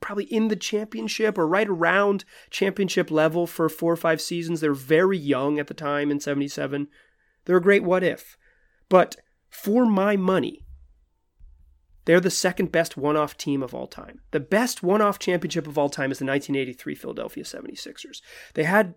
probably 0.01 0.25
in 0.25 0.49
the 0.49 0.57
championship 0.57 1.39
or 1.39 1.49
right 1.49 1.69
around 1.69 2.25
championship 2.51 3.11
level 3.11 3.47
for 3.47 3.69
four 3.69 3.93
or 3.93 3.97
five 3.97 4.21
seasons. 4.21 4.61
They're 4.61 4.75
very 4.75 5.19
young 5.19 5.59
at 5.59 5.67
the 5.67 5.75
time 5.75 6.11
in 6.11 6.21
77. 6.21 6.89
They're 7.47 7.57
a 7.57 7.63
great 7.63 7.83
what 7.83 8.05
if. 8.05 8.37
But 8.91 9.17
for 9.49 9.87
my 9.87 10.17
money, 10.17 10.67
they're 12.05 12.21
the 12.21 12.31
second 12.31 12.71
best 12.71 12.99
one 12.99 13.17
off 13.17 13.39
team 13.39 13.63
of 13.63 13.75
all 13.75 13.87
time. 13.87 14.21
The 14.31 14.41
best 14.41 14.83
one 14.83 15.01
off 15.01 15.19
championship 15.19 15.67
of 15.67 15.79
all 15.79 15.89
time 15.89 16.13
is 16.13 16.19
the 16.19 16.27
1983 16.27 16.95
Philadelphia 16.95 17.45
76ers. 17.45 18.21
They 18.53 18.65
had 18.65 18.95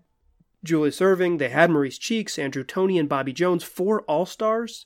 Julius 0.62 1.00
Erving, 1.00 1.38
they 1.38 1.48
had 1.48 1.70
Maurice 1.70 1.96
Cheeks, 1.96 2.38
Andrew 2.38 2.62
Toney, 2.62 2.98
and 2.98 3.08
Bobby 3.08 3.32
Jones, 3.32 3.64
four 3.64 4.02
All 4.02 4.26
Stars 4.26 4.84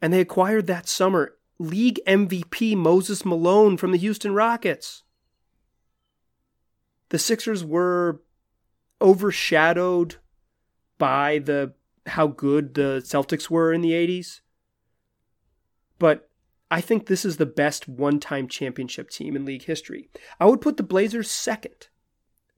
and 0.00 0.12
they 0.12 0.20
acquired 0.20 0.66
that 0.66 0.88
summer 0.88 1.34
league 1.58 2.00
MVP 2.06 2.76
Moses 2.76 3.24
Malone 3.24 3.76
from 3.76 3.92
the 3.92 3.98
Houston 3.98 4.34
Rockets. 4.34 5.02
The 7.08 7.18
Sixers 7.18 7.64
were 7.64 8.22
overshadowed 9.00 10.16
by 10.98 11.38
the 11.38 11.74
how 12.06 12.26
good 12.26 12.74
the 12.74 13.02
Celtics 13.04 13.50
were 13.50 13.72
in 13.72 13.80
the 13.80 13.92
80s. 13.92 14.40
But 15.98 16.28
I 16.70 16.80
think 16.80 17.06
this 17.06 17.24
is 17.24 17.36
the 17.36 17.46
best 17.46 17.88
one-time 17.88 18.48
championship 18.48 19.10
team 19.10 19.36
in 19.36 19.44
league 19.44 19.64
history. 19.64 20.10
I 20.38 20.46
would 20.46 20.60
put 20.60 20.76
the 20.76 20.82
Blazers 20.82 21.30
second. 21.30 21.88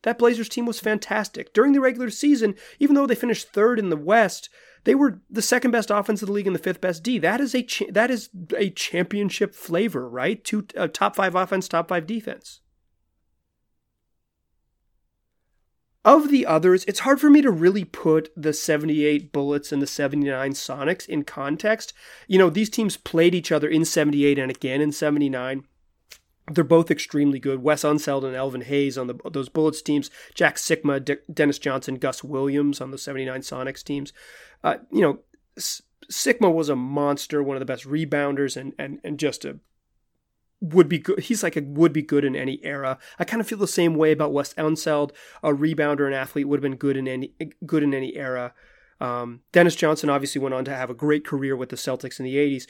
That 0.02 0.18
Blazers 0.18 0.48
team 0.48 0.66
was 0.66 0.80
fantastic. 0.80 1.52
During 1.52 1.72
the 1.72 1.80
regular 1.80 2.10
season, 2.10 2.54
even 2.78 2.94
though 2.94 3.06
they 3.06 3.14
finished 3.14 3.48
third 3.48 3.78
in 3.78 3.90
the 3.90 3.96
West, 3.96 4.48
they 4.84 4.94
were 4.94 5.20
the 5.28 5.42
second 5.42 5.70
best 5.70 5.90
offense 5.90 6.22
of 6.22 6.26
the 6.26 6.32
league 6.32 6.46
and 6.46 6.54
the 6.54 6.60
fifth 6.60 6.80
best 6.80 7.02
D. 7.02 7.18
That 7.18 7.40
is 7.40 7.54
a 7.54 7.62
cha- 7.62 7.90
that 7.90 8.10
is 8.10 8.30
a 8.56 8.70
championship 8.70 9.54
flavor, 9.54 10.08
right? 10.08 10.42
Two 10.42 10.66
uh, 10.76 10.88
top 10.88 11.16
five 11.16 11.34
offense, 11.34 11.68
top 11.68 11.88
five 11.88 12.06
defense. 12.06 12.60
Of 16.02 16.30
the 16.30 16.46
others, 16.46 16.84
it's 16.86 17.00
hard 17.00 17.20
for 17.20 17.28
me 17.28 17.42
to 17.42 17.50
really 17.50 17.84
put 17.84 18.32
the 18.34 18.54
78 18.54 19.32
Bullets 19.32 19.70
and 19.70 19.82
the 19.82 19.86
79 19.86 20.52
Sonics 20.52 21.06
in 21.06 21.24
context. 21.24 21.92
You 22.26 22.38
know, 22.38 22.48
these 22.48 22.70
teams 22.70 22.96
played 22.96 23.34
each 23.34 23.52
other 23.52 23.68
in 23.68 23.84
78 23.84 24.38
and 24.38 24.50
again 24.50 24.80
in 24.80 24.92
79. 24.92 25.64
They're 26.50 26.64
both 26.64 26.90
extremely 26.90 27.38
good. 27.38 27.62
Wes 27.62 27.82
Unseld 27.82 28.24
and 28.24 28.34
Elvin 28.34 28.62
Hayes 28.62 28.98
on 28.98 29.06
the, 29.06 29.14
those 29.30 29.48
Bullets 29.48 29.80
teams. 29.80 30.10
Jack 30.34 30.56
Sikma, 30.56 31.04
De- 31.04 31.18
Dennis 31.32 31.58
Johnson, 31.58 31.94
Gus 31.94 32.24
Williams 32.24 32.80
on 32.80 32.90
the 32.90 32.98
79 32.98 33.40
Sonics 33.42 33.84
teams. 33.84 34.12
Uh, 34.64 34.76
you 34.90 35.00
know, 35.00 35.20
S- 35.56 35.82
Sikma 36.10 36.52
was 36.52 36.68
a 36.68 36.76
monster, 36.76 37.42
one 37.42 37.56
of 37.56 37.60
the 37.60 37.66
best 37.66 37.84
rebounders, 37.84 38.56
and 38.56 38.72
and 38.78 38.98
and 39.04 39.18
just 39.18 39.44
a 39.44 39.60
would 40.60 40.88
be 40.88 40.98
good. 40.98 41.20
He's 41.20 41.42
like 41.42 41.56
a 41.56 41.62
would 41.62 41.92
be 41.92 42.02
good 42.02 42.24
in 42.24 42.34
any 42.34 42.60
era. 42.64 42.98
I 43.18 43.24
kind 43.24 43.40
of 43.40 43.46
feel 43.46 43.58
the 43.58 43.68
same 43.68 43.94
way 43.94 44.12
about 44.12 44.32
Wes 44.32 44.52
Unseld, 44.54 45.12
a 45.42 45.52
rebounder 45.52 46.06
and 46.06 46.14
athlete 46.14 46.48
would 46.48 46.58
have 46.58 46.62
been 46.62 46.76
good 46.76 46.96
in 46.96 47.06
any 47.06 47.34
good 47.64 47.82
in 47.82 47.94
any 47.94 48.16
era. 48.16 48.52
Um, 49.00 49.40
Dennis 49.52 49.76
Johnson 49.76 50.10
obviously 50.10 50.40
went 50.40 50.54
on 50.54 50.64
to 50.66 50.76
have 50.76 50.90
a 50.90 50.94
great 50.94 51.24
career 51.24 51.56
with 51.56 51.70
the 51.70 51.76
Celtics 51.76 52.18
in 52.18 52.26
the 52.26 52.36
80s. 52.36 52.64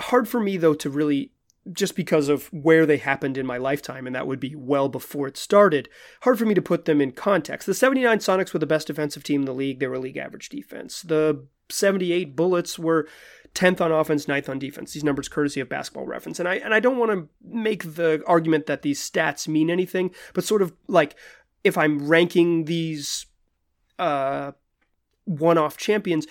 Hard 0.00 0.28
for 0.28 0.38
me 0.38 0.56
though 0.56 0.74
to 0.74 0.88
really 0.88 1.32
just 1.72 1.94
because 1.94 2.28
of 2.28 2.46
where 2.52 2.86
they 2.86 2.96
happened 2.96 3.36
in 3.36 3.46
my 3.46 3.58
lifetime, 3.58 4.06
and 4.06 4.14
that 4.14 4.26
would 4.26 4.40
be 4.40 4.54
well 4.54 4.88
before 4.88 5.26
it 5.26 5.36
started. 5.36 5.88
Hard 6.22 6.38
for 6.38 6.46
me 6.46 6.54
to 6.54 6.62
put 6.62 6.84
them 6.84 7.00
in 7.00 7.12
context. 7.12 7.66
The 7.66 7.74
79 7.74 8.18
Sonics 8.18 8.52
were 8.52 8.58
the 8.58 8.66
best 8.66 8.86
defensive 8.86 9.22
team 9.22 9.42
in 9.42 9.46
the 9.46 9.52
league. 9.52 9.80
They 9.80 9.86
were 9.86 9.98
league 9.98 10.16
average 10.16 10.48
defense. 10.48 11.02
The 11.02 11.46
78 11.70 12.34
Bullets 12.34 12.78
were 12.78 13.06
10th 13.54 13.80
on 13.80 13.92
offense, 13.92 14.26
9th 14.26 14.48
on 14.48 14.58
defense. 14.58 14.92
These 14.92 15.04
numbers 15.04 15.28
courtesy 15.28 15.60
of 15.60 15.68
basketball 15.68 16.06
reference. 16.06 16.38
And 16.38 16.48
I 16.48 16.56
and 16.56 16.72
I 16.72 16.80
don't 16.80 16.98
want 16.98 17.12
to 17.12 17.28
make 17.42 17.94
the 17.94 18.22
argument 18.26 18.66
that 18.66 18.82
these 18.82 19.00
stats 19.00 19.48
mean 19.48 19.70
anything, 19.70 20.10
but 20.34 20.44
sort 20.44 20.62
of 20.62 20.72
like 20.86 21.16
if 21.64 21.76
I'm 21.76 22.06
ranking 22.08 22.64
these 22.64 23.26
uh, 23.98 24.52
one-off 25.24 25.76
champions, 25.76 26.26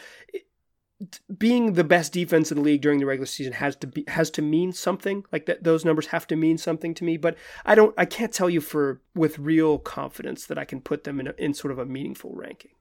being 1.38 1.74
the 1.74 1.84
best 1.84 2.12
defense 2.12 2.52
in 2.52 2.58
the 2.58 2.64
league 2.64 2.82
during 2.82 3.00
the 3.00 3.06
regular 3.06 3.28
season 3.28 3.54
has 3.54 3.76
to 3.76 3.88
be 3.88 4.04
has 4.08 4.32
to 4.32 4.42
mean 4.42 4.72
something. 4.72 5.24
Like 5.32 5.46
that 5.46 5.64
those 5.64 5.86
numbers 5.86 6.08
have 6.08 6.26
to 6.28 6.36
mean 6.36 6.58
something 6.58 6.94
to 6.96 7.04
me 7.04 7.18
but 7.18 7.38
i 7.66 7.76
don't 7.76 7.94
i 7.98 8.06
can't 8.06 8.34
tell 8.34 8.50
you 8.50 8.62
for 8.62 9.02
with 9.14 9.38
real 9.38 9.78
confidence 9.78 10.46
that 10.46 10.58
i 10.58 10.66
can 10.66 10.82
put 10.82 11.04
them 11.04 11.20
in, 11.20 11.28
a, 11.28 11.34
in 11.38 11.54
sort 11.54 11.72
of 11.72 11.80
a 11.80 11.86
meaningful 11.86 12.32
ranking. 12.34 12.72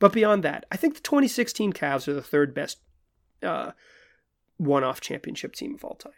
But 0.00 0.12
beyond 0.12 0.42
that 0.42 0.66
i 0.72 0.76
think 0.76 0.94
the 0.94 1.00
2016 1.00 1.72
Cavs 1.72 2.08
are 2.08 2.14
the 2.14 2.22
third 2.22 2.52
best 2.52 2.78
uh, 3.42 3.72
one-off 4.56 5.00
championship 5.00 5.54
team 5.54 5.74
of 5.74 5.84
all 5.84 5.96
time. 5.96 6.12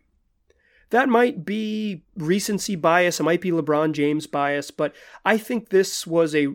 That 0.91 1.09
might 1.09 1.45
be 1.45 2.05
recency 2.17 2.77
bias 2.77 3.21
it 3.21 3.25
might 3.25 3.43
be 3.43 3.51
lebron 3.51 3.93
james 3.93 4.27
bias 4.27 4.71
but 4.71 4.95
i 5.27 5.37
think 5.37 5.69
this 5.69 6.07
was 6.07 6.35
a 6.35 6.55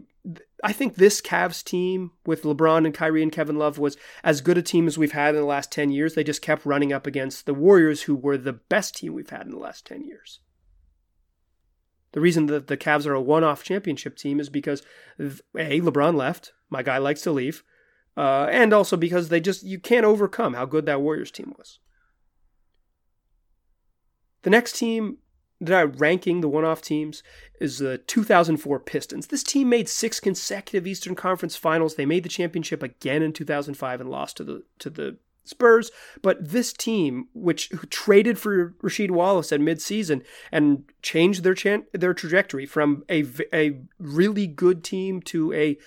I 0.63 0.71
think 0.71 0.95
this 0.95 1.21
Cavs 1.21 1.63
team 1.63 2.11
with 2.25 2.43
LeBron 2.43 2.85
and 2.85 2.93
Kyrie 2.93 3.23
and 3.23 3.31
Kevin 3.31 3.57
Love 3.57 3.79
was 3.79 3.97
as 4.23 4.41
good 4.41 4.57
a 4.57 4.61
team 4.61 4.87
as 4.87 4.97
we've 4.97 5.13
had 5.13 5.33
in 5.33 5.41
the 5.41 5.47
last 5.47 5.71
10 5.71 5.91
years. 5.91 6.13
They 6.13 6.23
just 6.23 6.41
kept 6.41 6.65
running 6.65 6.93
up 6.93 7.07
against 7.07 7.45
the 7.45 7.53
Warriors, 7.53 8.03
who 8.03 8.15
were 8.15 8.37
the 8.37 8.53
best 8.53 8.97
team 8.97 9.13
we've 9.13 9.29
had 9.29 9.41
in 9.41 9.51
the 9.51 9.57
last 9.57 9.85
10 9.87 10.03
years. 10.03 10.39
The 12.11 12.21
reason 12.21 12.45
that 12.47 12.67
the 12.67 12.77
Cavs 12.77 13.07
are 13.07 13.13
a 13.13 13.21
one 13.21 13.43
off 13.43 13.63
championship 13.63 14.15
team 14.17 14.39
is 14.39 14.49
because, 14.49 14.83
A, 15.19 15.81
LeBron 15.81 16.15
left. 16.15 16.51
My 16.69 16.83
guy 16.83 16.97
likes 16.97 17.21
to 17.21 17.31
leave. 17.31 17.63
Uh, 18.15 18.47
and 18.51 18.73
also 18.73 18.97
because 18.97 19.29
they 19.29 19.39
just, 19.39 19.63
you 19.63 19.79
can't 19.79 20.05
overcome 20.05 20.53
how 20.53 20.65
good 20.65 20.85
that 20.85 21.01
Warriors 21.01 21.31
team 21.31 21.53
was. 21.57 21.79
The 24.43 24.49
next 24.49 24.75
team 24.75 25.17
that 25.61 25.79
I'm 25.79 25.91
ranking 25.93 26.41
the 26.41 26.49
one-off 26.49 26.81
teams 26.81 27.21
is 27.59 27.77
the 27.77 27.99
2004 27.99 28.79
Pistons. 28.79 29.27
This 29.27 29.43
team 29.43 29.69
made 29.69 29.87
six 29.87 30.19
consecutive 30.19 30.87
Eastern 30.87 31.15
Conference 31.15 31.55
Finals. 31.55 31.95
They 31.95 32.05
made 32.05 32.23
the 32.23 32.29
championship 32.29 32.81
again 32.81 33.21
in 33.21 33.31
2005 33.31 34.01
and 34.01 34.09
lost 34.09 34.37
to 34.37 34.43
the 34.43 34.63
to 34.79 34.89
the 34.89 35.17
Spurs. 35.43 35.91
But 36.21 36.49
this 36.49 36.73
team, 36.73 37.27
which 37.33 37.69
traded 37.89 38.39
for 38.39 38.71
Rasheed 38.83 39.11
Wallace 39.11 39.51
at 39.51 39.59
midseason 39.59 40.23
and 40.51 40.83
changed 41.01 41.43
their 41.43 41.53
chan- 41.53 41.85
their 41.93 42.13
trajectory 42.13 42.65
from 42.65 43.03
a 43.09 43.25
a 43.53 43.81
really 43.99 44.47
good 44.47 44.83
team 44.83 45.21
to 45.23 45.53
a 45.53 45.77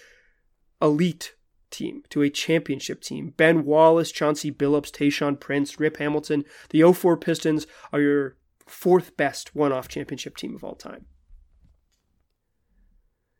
elite 0.80 1.34
team 1.70 2.02
to 2.10 2.22
a 2.22 2.30
championship 2.30 3.00
team. 3.00 3.34
Ben 3.37 3.64
Wallace, 3.64 4.12
Chauncey 4.12 4.52
Billups, 4.52 4.92
Tayshaun 4.92 5.38
Prince, 5.40 5.80
Rip 5.80 5.96
Hamilton. 5.96 6.44
The 6.70 6.92
04 6.92 7.16
Pistons 7.16 7.66
are 7.92 8.00
your 8.00 8.37
fourth 8.66 9.16
best 9.16 9.55
one 9.55 9.72
off 9.72 9.88
championship 9.88 10.37
team 10.37 10.55
of 10.55 10.64
all 10.64 10.74
time. 10.74 11.07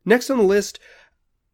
Next 0.05 0.29
on 0.31 0.39
the 0.39 0.45
list, 0.45 0.79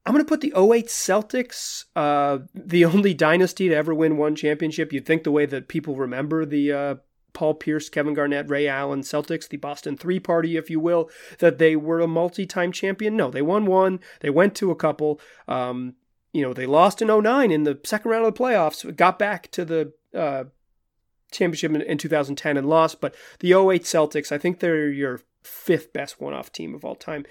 I'm 0.04 0.12
going 0.12 0.24
to 0.24 0.28
put 0.28 0.40
the 0.40 0.52
08 0.56 0.86
Celtics, 0.86 1.84
uh, 1.94 2.38
the 2.54 2.84
only 2.86 3.14
dynasty 3.14 3.68
to 3.68 3.74
ever 3.74 3.94
win 3.94 4.16
one 4.16 4.34
championship. 4.34 4.92
You'd 4.92 5.06
think 5.06 5.24
the 5.24 5.30
way 5.30 5.46
that 5.46 5.68
people 5.68 5.96
remember 5.96 6.44
the 6.44 6.72
uh, 6.72 6.94
Paul 7.32 7.54
Pierce, 7.54 7.88
Kevin 7.88 8.14
Garnett, 8.14 8.50
Ray 8.50 8.66
Allen 8.66 9.02
Celtics, 9.02 9.48
the 9.48 9.56
Boston 9.56 9.96
Three 9.96 10.18
Party, 10.18 10.56
if 10.56 10.70
you 10.70 10.80
will, 10.80 11.10
that 11.38 11.58
they 11.58 11.76
were 11.76 12.00
a 12.00 12.08
multi 12.08 12.46
time 12.46 12.72
champion. 12.72 13.16
No, 13.16 13.30
they 13.30 13.42
won 13.42 13.66
one, 13.66 14.00
they 14.20 14.30
went 14.30 14.54
to 14.56 14.70
a 14.70 14.76
couple. 14.76 15.20
Um, 15.46 15.94
you 16.32 16.42
know, 16.42 16.52
they 16.52 16.66
lost 16.66 17.02
in 17.02 17.08
09 17.08 17.50
in 17.50 17.64
the 17.64 17.78
second 17.84 18.10
round 18.10 18.24
of 18.24 18.34
the 18.34 18.40
playoffs, 18.40 18.96
got 18.96 19.18
back 19.18 19.50
to 19.50 19.64
the 19.64 19.92
uh, 20.14 20.44
championship 21.30 21.72
in, 21.74 21.82
in 21.82 21.98
2010 21.98 22.56
and 22.56 22.68
lost, 22.68 23.00
but 23.00 23.14
the 23.40 23.52
08 23.52 23.84
Celtics, 23.84 24.32
I 24.32 24.38
think 24.38 24.60
they're 24.60 24.90
your 24.90 25.20
fifth 25.42 25.92
best 25.92 26.20
one 26.20 26.34
off 26.34 26.52
team 26.52 26.74
of 26.74 26.84
all 26.84 26.94
time. 26.94 27.24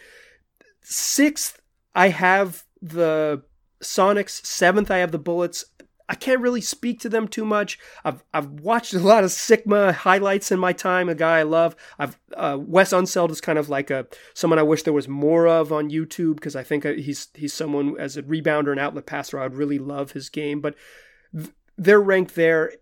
Sixth, 0.82 1.62
I 1.94 2.10
have 2.10 2.64
the 2.82 3.44
Sonics. 3.82 4.46
Seventh, 4.46 4.92
I 4.92 4.98
have 4.98 5.12
the 5.12 5.20
Bullets. 5.20 5.66
I 6.10 6.16
can't 6.16 6.42
really 6.42 6.62
speak 6.62 7.00
to 7.02 7.10
them 7.10 7.28
too 7.28 7.46
much. 7.46 7.78
I've 8.04 8.24
I've 8.34 8.50
watched 8.50 8.96
a 8.96 9.00
lot 9.00 9.24
of 9.24 9.30
Sikma 9.30 9.94
highlights 9.94 10.52
in 10.52 10.60
my 10.60 10.74
time. 10.74 11.08
A 11.08 11.14
guy 11.14 11.38
I 11.38 11.44
love. 11.44 11.76
I've 12.00 12.18
uh, 12.36 12.58
Wes 12.60 12.94
Unseld 12.94 13.30
is 13.30 13.40
kind 13.40 13.60
of 13.60 13.70
like 13.70 13.92
a 13.92 14.08
someone 14.34 14.58
I 14.58 14.64
wish 14.64 14.84
there 14.84 14.94
was 14.94 15.08
more 15.08 15.48
of 15.48 15.72
on 15.72 15.92
YouTube 15.92 16.36
because 16.36 16.56
I 16.56 16.64
think 16.64 16.84
uh, 16.84 16.94
he's 16.94 17.28
he's 17.36 17.54
someone 17.54 17.96
as 18.00 18.18
a 18.18 18.24
rebounder 18.24 18.72
and 18.72 18.80
outlet 18.80 19.06
passer 19.06 19.40
I 19.40 19.44
would 19.44 19.56
really 19.56 19.78
love 19.78 20.14
his 20.14 20.30
game. 20.30 20.62
But 20.62 20.74
they're 21.78 22.02
ranked 22.02 22.34
there 22.34 22.74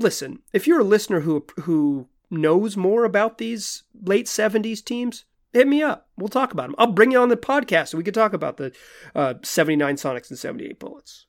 listen, 0.00 0.40
if 0.52 0.66
you're 0.66 0.80
a 0.80 0.84
listener 0.84 1.20
who 1.20 1.44
who 1.62 2.08
knows 2.30 2.76
more 2.76 3.04
about 3.04 3.38
these 3.38 3.82
late 4.02 4.26
70s 4.26 4.84
teams, 4.84 5.24
hit 5.52 5.66
me 5.66 5.82
up. 5.82 6.08
We'll 6.16 6.28
talk 6.28 6.52
about 6.52 6.68
them. 6.68 6.74
I'll 6.78 6.92
bring 6.92 7.10
you 7.12 7.18
on 7.18 7.28
the 7.28 7.36
podcast 7.36 7.88
so 7.88 7.98
we 7.98 8.04
can 8.04 8.14
talk 8.14 8.32
about 8.32 8.56
the 8.56 8.72
uh, 9.14 9.34
79 9.42 9.96
Sonics 9.96 10.30
and 10.30 10.38
78 10.38 10.78
Bullets. 10.78 11.26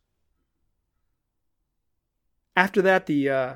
After 2.56 2.82
that, 2.82 3.06
the 3.06 3.30
uh, 3.30 3.56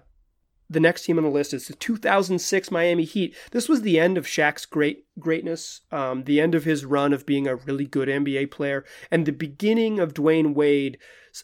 the 0.69 0.79
next 0.79 1.03
team 1.05 1.17
on 1.17 1.23
the 1.23 1.29
list 1.29 1.53
is 1.53 1.67
the 1.67 1.75
2006 1.75 2.71
Miami 2.71 3.03
Heat. 3.03 3.35
This 3.51 3.69
was 3.69 3.81
the 3.81 3.99
end 3.99 4.17
of 4.17 4.25
Shaq's 4.25 4.65
great 4.65 5.05
greatness, 5.19 5.81
um, 5.91 6.23
the 6.23 6.41
end 6.41 6.55
of 6.55 6.63
his 6.63 6.85
run 6.85 7.13
of 7.13 7.25
being 7.25 7.47
a 7.47 7.55
really 7.55 7.85
good 7.85 8.07
NBA 8.07 8.51
player, 8.51 8.83
and 9.11 9.25
the 9.25 9.31
beginning 9.31 9.99
of 9.99 10.13
Dwyane 10.13 10.53
Wade's 10.55 10.97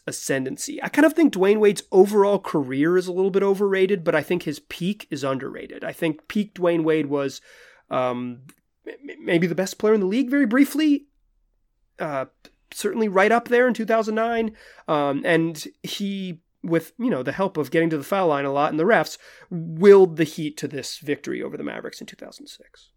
ascendancy. 0.06 0.82
I 0.82 0.88
kind 0.88 1.04
of 1.04 1.12
think 1.12 1.34
Dwyane 1.34 1.60
Wade's 1.60 1.82
overall 1.92 2.38
career 2.38 2.96
is 2.96 3.06
a 3.06 3.12
little 3.12 3.30
bit 3.30 3.42
overrated, 3.42 4.04
but 4.04 4.14
I 4.14 4.22
think 4.22 4.44
his 4.44 4.58
peak 4.58 5.06
is 5.10 5.24
underrated. 5.24 5.84
I 5.84 5.92
think 5.92 6.28
peak 6.28 6.54
Dwyane 6.54 6.84
Wade 6.84 7.06
was 7.06 7.40
um, 7.90 8.42
maybe 9.20 9.46
the 9.46 9.54
best 9.54 9.78
player 9.78 9.94
in 9.94 10.00
the 10.00 10.06
league 10.06 10.30
very 10.30 10.46
briefly. 10.46 11.06
Uh, 11.98 12.26
certainly 12.72 13.08
right 13.08 13.32
up 13.32 13.48
there 13.48 13.68
in 13.68 13.74
2009. 13.74 14.56
Um, 14.88 15.22
and 15.24 15.66
he 15.82 16.40
with 16.62 16.92
you 16.98 17.10
know 17.10 17.22
the 17.22 17.32
help 17.32 17.56
of 17.56 17.70
getting 17.70 17.90
to 17.90 17.98
the 17.98 18.04
foul 18.04 18.28
line 18.28 18.44
a 18.44 18.52
lot 18.52 18.70
and 18.70 18.78
the 18.78 18.84
refs, 18.84 19.18
willed 19.50 20.16
the 20.16 20.24
Heat 20.24 20.56
to 20.58 20.68
this 20.68 20.98
victory 20.98 21.42
over 21.42 21.56
the 21.56 21.64
Mavericks 21.64 22.00
in 22.00 22.06
2006. 22.06 22.90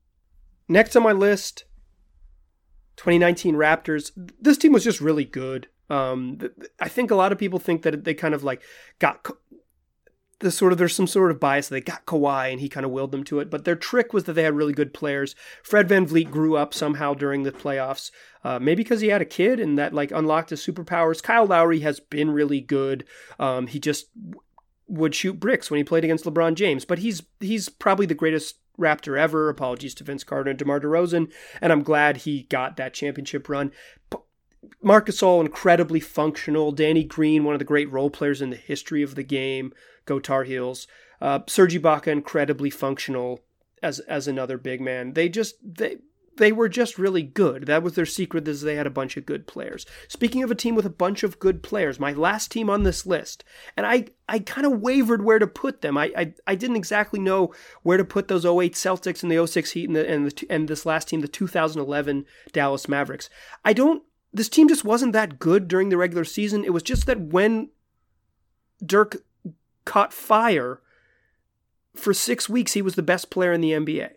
Next 0.68 0.96
on 0.96 1.04
my 1.04 1.12
list, 1.12 1.66
2019 2.98 3.56
Raptors. 3.56 4.12
This 4.40 4.58
team 4.58 4.72
was 4.72 4.84
just 4.84 5.02
really 5.02 5.26
good. 5.26 5.68
Um, 5.90 6.40
I 6.80 6.90
think 6.90 7.12
a 7.12 7.16
lot 7.16 7.32
of 7.32 7.38
people 7.38 7.60
think 7.60 7.84
that 7.84 8.04
they 8.04 8.14
kind 8.14 8.34
of 8.34 8.44
like 8.44 8.62
got 9.00 9.26
the 10.40 10.52
sort 10.52 10.72
of 10.72 10.78
there's 10.78 10.96
some 10.96 11.08
sort 11.08 11.32
of 11.32 11.40
bias. 11.40 11.70
They 11.70 11.82
got 11.82 12.06
Kawhi 12.06 12.52
and 12.52 12.60
he 12.60 12.70
kind 12.70 12.86
of 12.86 12.92
willed 12.92 13.12
them 13.12 13.24
to 13.26 13.40
it. 13.40 13.50
But 13.50 13.66
their 13.66 13.76
trick 13.76 14.14
was 14.14 14.26
that 14.26 14.34
they 14.34 14.44
had 14.44 14.56
really 14.56 14.74
good 14.74 14.94
players. 14.94 15.36
Fred 15.64 15.88
VanVleet 15.88 16.30
grew 16.30 16.56
up 16.56 16.74
somehow 16.74 17.14
during 17.14 17.44
the 17.44 17.52
playoffs. 17.52 18.12
Uh, 18.44 18.60
maybe 18.60 18.84
because 18.84 19.02
he 19.02 19.08
had 19.08 19.22
a 19.22 19.26
kid 19.26 19.60
and 19.60 19.78
that 19.78 19.94
like 19.94 20.12
unlocked 20.12 20.50
his 20.50 20.66
superpowers. 20.66 21.24
Kyle 21.24 21.46
Lowry 21.46 21.80
has 21.80 22.00
been 22.00 22.32
really 22.32 22.62
good. 22.62 23.06
Um, 23.40 23.68
he 23.68 23.80
just 23.80 24.08
would 24.88 25.16
shoot 25.16 25.40
bricks 25.40 25.72
when 25.72 25.80
he 25.80 25.84
played 25.84 26.04
against 26.04 26.26
LeBron 26.26 26.56
James. 26.56 26.86
But 26.86 27.00
he's 27.00 27.24
he's 27.40 27.70
probably 27.70 28.06
the 28.06 28.14
greatest 28.14 28.60
Raptor 28.78 29.18
ever. 29.18 29.50
Apologies 29.50 29.96
to 29.96 30.04
Vince 30.04 30.24
Carter 30.24 30.50
and 30.50 30.60
DeMar 30.60 30.82
DeRozan. 30.82 31.32
And 31.62 31.72
I'm 31.72 31.82
glad 31.82 32.18
he 32.18 32.44
got 32.44 32.78
that 32.78 32.94
championship 32.94 33.48
run. 33.48 33.72
Marc 34.82 35.08
Gasol 35.08 35.42
incredibly 35.42 36.00
functional. 36.00 36.72
Danny 36.72 37.04
Green, 37.04 37.44
one 37.44 37.56
of 37.56 37.60
the 37.60 37.66
great 37.66 37.92
role 37.92 38.10
players 38.10 38.42
in 38.42 38.50
the 38.50 38.56
history 38.56 39.02
of 39.02 39.16
the 39.16 39.24
game. 39.24 39.74
Go 40.06 40.20
Tar 40.20 40.44
Heels. 40.44 40.88
Uh, 41.22 41.40
Serge 41.48 41.76
incredibly 41.76 42.70
functional 42.70 43.42
as 43.82 44.00
as 44.02 44.28
another 44.28 44.58
big 44.58 44.82
man. 44.82 45.14
They 45.14 45.30
just 45.30 45.56
they 45.64 45.98
they 46.38 46.52
were 46.52 46.70
just 46.70 46.98
really 46.98 47.24
good. 47.24 47.66
That 47.66 47.84
was 47.84 47.96
their 47.96 48.06
secret 48.06 48.48
is 48.48 48.62
they 48.62 48.76
had 48.76 48.88
a 48.88 48.92
bunch 48.92 49.18
of 49.18 49.26
good 49.26 49.48
players. 49.48 49.86
Speaking 50.08 50.44
of 50.44 50.52
a 50.52 50.56
team 50.56 50.76
with 50.76 50.86
a 50.86 50.90
bunch 50.90 51.24
of 51.24 51.40
good 51.40 51.64
players, 51.64 52.00
my 52.00 52.12
last 52.12 52.52
team 52.52 52.70
on 52.70 52.84
this 52.84 53.06
list, 53.06 53.44
and 53.78 53.86
I, 53.86 54.08
I 54.28 54.40
kind 54.40 54.68
of 54.68 54.82
wavered 54.82 55.24
where 55.24 55.40
to 55.40 55.48
put 55.48 55.82
them. 55.82 55.98
I, 55.98 56.12
I, 56.18 56.34
I 56.46 56.56
didn't 56.56 56.76
exactly 56.76 57.20
know 57.20 57.54
where 57.84 57.98
to 57.98 58.06
put 58.06 58.28
those 58.28 58.46
08 58.46 58.74
Celtics 58.74 59.24
and 59.24 59.32
the 59.32 59.46
06 59.46 59.72
Heat 59.72 59.88
and, 59.88 59.96
the, 59.96 60.10
and, 60.10 60.30
the, 60.30 60.48
and 60.50 60.68
this 60.68 60.86
last 60.86 61.08
team, 61.08 61.22
the 61.22 61.28
2011 61.28 62.26
Dallas 62.52 62.90
Mavericks. 62.90 63.30
I 63.64 63.74
don't, 63.74 64.04
this 64.36 64.50
team 64.50 64.68
just 64.68 64.84
wasn't 64.84 65.14
that 65.14 65.40
good 65.40 65.68
during 65.68 65.90
the 65.90 65.98
regular 65.98 66.26
season. 66.26 66.66
It 66.66 66.74
was 66.74 66.84
just 66.84 67.06
that 67.06 67.20
when 67.20 67.70
Dirk 68.86 69.24
caught 69.86 70.14
fire 70.14 70.82
for 71.96 72.14
six 72.14 72.50
weeks, 72.50 72.74
he 72.74 72.82
was 72.82 72.96
the 72.96 73.02
best 73.02 73.30
player 73.30 73.54
in 73.54 73.62
the 73.62 73.72
NBA. 73.72 74.10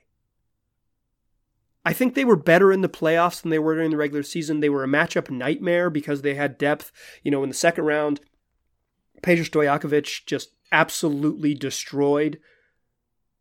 I 1.84 1.92
think 1.92 2.14
they 2.14 2.24
were 2.24 2.36
better 2.36 2.72
in 2.72 2.80
the 2.80 2.88
playoffs 2.88 3.40
than 3.40 3.50
they 3.50 3.60
were 3.60 3.76
during 3.76 3.92
the 3.92 3.96
regular 3.96 4.24
season. 4.24 4.58
They 4.58 4.68
were 4.68 4.82
a 4.82 4.88
matchup 4.88 5.30
nightmare 5.30 5.88
because 5.88 6.22
they 6.22 6.34
had 6.34 6.58
depth. 6.58 6.90
You 7.22 7.30
know, 7.30 7.44
in 7.44 7.48
the 7.48 7.54
second 7.54 7.84
round, 7.84 8.20
Peja 9.22 9.48
Stojakovic 9.48 10.26
just 10.26 10.50
absolutely 10.72 11.54
destroyed 11.54 12.40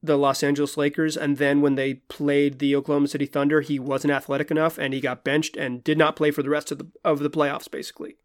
the 0.01 0.17
Los 0.17 0.43
Angeles 0.43 0.77
Lakers. 0.77 1.17
And 1.17 1.37
then 1.37 1.61
when 1.61 1.75
they 1.75 1.95
played 1.95 2.59
the 2.59 2.75
Oklahoma 2.75 3.07
City 3.07 3.25
Thunder, 3.25 3.61
he 3.61 3.79
wasn't 3.79 4.13
athletic 4.13 4.51
enough 4.51 4.77
and 4.77 4.93
he 4.93 5.01
got 5.01 5.23
benched 5.23 5.57
and 5.57 5.83
did 5.83 5.97
not 5.97 6.15
play 6.15 6.31
for 6.31 6.43
the 6.43 6.49
rest 6.49 6.71
of 6.71 6.77
the 6.77 6.87
of 7.03 7.19
the 7.19 7.29
playoffs, 7.29 7.69
basically. 7.69 8.17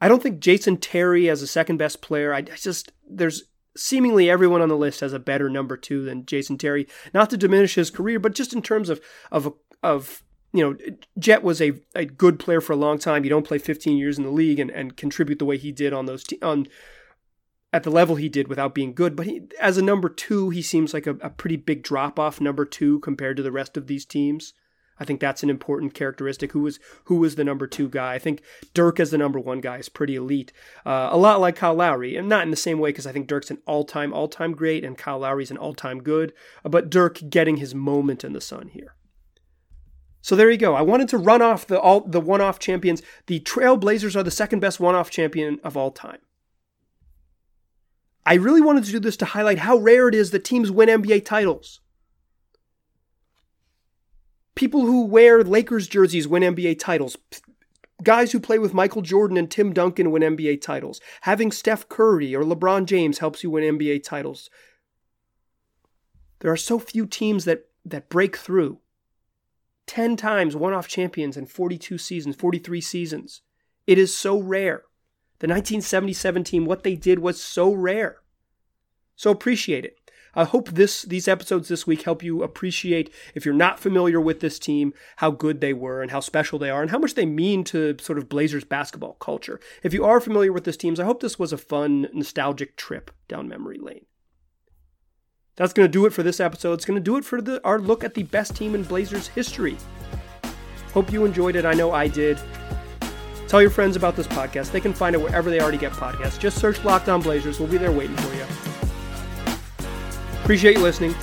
I 0.00 0.08
don't 0.08 0.22
think 0.22 0.40
Jason 0.40 0.76
Terry 0.76 1.30
as 1.30 1.40
a 1.40 1.46
second 1.46 1.78
best 1.78 2.02
player. 2.02 2.34
I, 2.34 2.38
I 2.38 2.56
just 2.56 2.92
there's 3.08 3.44
seemingly 3.76 4.28
everyone 4.28 4.62
on 4.62 4.68
the 4.68 4.76
list 4.76 5.00
has 5.00 5.12
a 5.12 5.18
better 5.18 5.48
number 5.48 5.76
two 5.76 6.04
than 6.04 6.26
Jason 6.26 6.58
Terry. 6.58 6.86
Not 7.12 7.30
to 7.30 7.36
diminish 7.36 7.74
his 7.74 7.90
career, 7.90 8.18
but 8.18 8.34
just 8.34 8.52
in 8.52 8.62
terms 8.62 8.88
of 8.88 9.00
of 9.30 9.54
of 9.82 10.22
you 10.52 10.62
know, 10.62 10.76
Jet 11.18 11.42
was 11.42 11.60
a, 11.60 11.72
a 11.96 12.04
good 12.04 12.38
player 12.38 12.60
for 12.60 12.74
a 12.74 12.76
long 12.76 12.96
time. 12.96 13.24
You 13.24 13.30
don't 13.30 13.46
play 13.46 13.58
15 13.58 13.98
years 13.98 14.18
in 14.18 14.24
the 14.24 14.30
league 14.30 14.60
and, 14.60 14.70
and 14.70 14.96
contribute 14.96 15.40
the 15.40 15.44
way 15.44 15.58
he 15.58 15.72
did 15.72 15.92
on 15.92 16.06
those 16.06 16.22
te- 16.22 16.40
on 16.42 16.68
at 17.74 17.82
the 17.82 17.90
level 17.90 18.14
he 18.14 18.28
did 18.28 18.46
without 18.46 18.72
being 18.72 18.94
good. 18.94 19.16
But 19.16 19.26
he, 19.26 19.42
as 19.60 19.76
a 19.76 19.82
number 19.82 20.08
two, 20.08 20.50
he 20.50 20.62
seems 20.62 20.94
like 20.94 21.08
a, 21.08 21.16
a 21.20 21.28
pretty 21.28 21.56
big 21.56 21.82
drop 21.82 22.20
off 22.20 22.40
number 22.40 22.64
two 22.64 23.00
compared 23.00 23.36
to 23.36 23.42
the 23.42 23.50
rest 23.50 23.76
of 23.76 23.88
these 23.88 24.04
teams. 24.04 24.54
I 25.00 25.04
think 25.04 25.18
that's 25.18 25.42
an 25.42 25.50
important 25.50 25.92
characteristic. 25.92 26.52
Who 26.52 26.60
was 26.60 26.78
who 27.06 27.16
was 27.16 27.34
the 27.34 27.42
number 27.42 27.66
two 27.66 27.88
guy? 27.88 28.14
I 28.14 28.20
think 28.20 28.42
Dirk 28.74 29.00
as 29.00 29.10
the 29.10 29.18
number 29.18 29.40
one 29.40 29.60
guy 29.60 29.78
is 29.78 29.88
pretty 29.88 30.14
elite. 30.14 30.52
Uh, 30.86 31.08
a 31.10 31.18
lot 31.18 31.40
like 31.40 31.56
Kyle 31.56 31.74
Lowry, 31.74 32.14
and 32.14 32.28
not 32.28 32.44
in 32.44 32.52
the 32.52 32.56
same 32.56 32.78
way 32.78 32.90
because 32.90 33.08
I 33.08 33.12
think 33.12 33.26
Dirk's 33.26 33.50
an 33.50 33.58
all 33.66 33.84
time 33.84 34.12
all 34.12 34.28
time 34.28 34.52
great 34.52 34.84
and 34.84 34.96
Kyle 34.96 35.18
Lowry's 35.18 35.50
an 35.50 35.56
all 35.56 35.74
time 35.74 36.00
good. 36.00 36.32
But 36.62 36.90
Dirk 36.90 37.28
getting 37.28 37.56
his 37.56 37.74
moment 37.74 38.22
in 38.22 38.34
the 38.34 38.40
sun 38.40 38.68
here. 38.68 38.94
So 40.22 40.36
there 40.36 40.48
you 40.48 40.58
go. 40.58 40.76
I 40.76 40.82
wanted 40.82 41.08
to 41.08 41.18
run 41.18 41.42
off 41.42 41.66
the 41.66 41.80
all 41.80 42.02
the 42.02 42.20
one-off 42.20 42.60
champions. 42.60 43.02
The 43.26 43.40
Trailblazers 43.40 44.14
are 44.14 44.22
the 44.22 44.30
second 44.30 44.60
best 44.60 44.78
one-off 44.78 45.10
champion 45.10 45.58
of 45.64 45.76
all 45.76 45.90
time. 45.90 46.20
I 48.26 48.34
really 48.34 48.60
wanted 48.60 48.84
to 48.84 48.92
do 48.92 49.00
this 49.00 49.16
to 49.18 49.26
highlight 49.26 49.58
how 49.58 49.76
rare 49.76 50.08
it 50.08 50.14
is 50.14 50.30
that 50.30 50.44
teams 50.44 50.70
win 50.70 50.88
NBA 50.88 51.24
titles. 51.24 51.80
People 54.54 54.82
who 54.82 55.04
wear 55.04 55.42
Lakers 55.42 55.88
jerseys 55.88 56.28
win 56.28 56.42
NBA 56.42 56.78
titles. 56.78 57.16
Guys 58.02 58.32
who 58.32 58.40
play 58.40 58.58
with 58.58 58.74
Michael 58.74 59.02
Jordan 59.02 59.36
and 59.36 59.50
Tim 59.50 59.72
Duncan 59.72 60.10
win 60.10 60.22
NBA 60.22 60.62
titles. 60.62 61.00
Having 61.22 61.52
Steph 61.52 61.88
Curry 61.88 62.34
or 62.34 62.42
LeBron 62.42 62.86
James 62.86 63.18
helps 63.18 63.42
you 63.42 63.50
win 63.50 63.78
NBA 63.78 64.02
titles. 64.04 64.48
There 66.40 66.52
are 66.52 66.56
so 66.56 66.78
few 66.78 67.06
teams 67.06 67.44
that, 67.44 67.66
that 67.84 68.08
break 68.08 68.36
through. 68.36 68.78
10 69.86 70.16
times 70.16 70.56
one 70.56 70.72
off 70.72 70.88
champions 70.88 71.36
in 71.36 71.46
42 71.46 71.98
seasons, 71.98 72.36
43 72.36 72.80
seasons. 72.80 73.42
It 73.86 73.98
is 73.98 74.16
so 74.16 74.38
rare. 74.38 74.84
The 75.44 75.48
1977 75.48 76.42
team, 76.44 76.64
what 76.64 76.84
they 76.84 76.96
did 76.96 77.18
was 77.18 77.38
so 77.38 77.70
rare. 77.70 78.22
So 79.14 79.30
appreciate 79.30 79.84
it. 79.84 79.98
I 80.34 80.44
hope 80.44 80.70
this 80.70 81.02
these 81.02 81.28
episodes 81.28 81.68
this 81.68 81.86
week 81.86 82.00
help 82.00 82.22
you 82.22 82.42
appreciate 82.42 83.12
if 83.34 83.44
you're 83.44 83.52
not 83.52 83.78
familiar 83.78 84.18
with 84.22 84.40
this 84.40 84.58
team, 84.58 84.94
how 85.16 85.30
good 85.30 85.60
they 85.60 85.74
were 85.74 86.00
and 86.00 86.10
how 86.10 86.20
special 86.20 86.58
they 86.58 86.70
are 86.70 86.80
and 86.80 86.90
how 86.90 86.98
much 86.98 87.12
they 87.12 87.26
mean 87.26 87.62
to 87.64 87.94
sort 88.00 88.16
of 88.16 88.30
Blazers 88.30 88.64
basketball 88.64 89.18
culture. 89.20 89.60
If 89.82 89.92
you 89.92 90.02
are 90.06 90.18
familiar 90.18 90.50
with 90.50 90.64
this 90.64 90.78
teams, 90.78 90.98
I 90.98 91.04
hope 91.04 91.20
this 91.20 91.38
was 91.38 91.52
a 91.52 91.58
fun 91.58 92.08
nostalgic 92.14 92.78
trip 92.78 93.10
down 93.28 93.46
memory 93.46 93.76
lane. 93.78 94.06
That's 95.56 95.74
going 95.74 95.86
to 95.86 95.92
do 95.92 96.06
it 96.06 96.14
for 96.14 96.22
this 96.22 96.40
episode. 96.40 96.72
It's 96.72 96.86
going 96.86 96.98
to 96.98 97.04
do 97.04 97.18
it 97.18 97.24
for 97.26 97.42
the, 97.42 97.62
our 97.64 97.78
look 97.78 98.02
at 98.02 98.14
the 98.14 98.22
best 98.22 98.56
team 98.56 98.74
in 98.74 98.82
Blazers 98.82 99.28
history. 99.28 99.76
Hope 100.94 101.12
you 101.12 101.26
enjoyed 101.26 101.54
it. 101.54 101.66
I 101.66 101.74
know 101.74 101.92
I 101.92 102.08
did. 102.08 102.38
Tell 103.54 103.62
your 103.62 103.70
friends 103.70 103.94
about 103.94 104.16
this 104.16 104.26
podcast. 104.26 104.72
They 104.72 104.80
can 104.80 104.92
find 104.92 105.14
it 105.14 105.22
wherever 105.22 105.48
they 105.48 105.60
already 105.60 105.78
get 105.78 105.92
podcasts. 105.92 106.40
Just 106.40 106.58
search 106.58 106.82
Locked 106.82 107.08
On 107.08 107.22
Blazers. 107.22 107.60
We'll 107.60 107.68
be 107.68 107.78
there 107.78 107.92
waiting 107.92 108.16
for 108.16 108.34
you. 108.34 108.44
Appreciate 110.42 110.74
you 110.76 110.82
listening. 110.82 111.14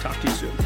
Talk 0.00 0.18
to 0.22 0.26
you 0.26 0.32
soon. 0.32 0.65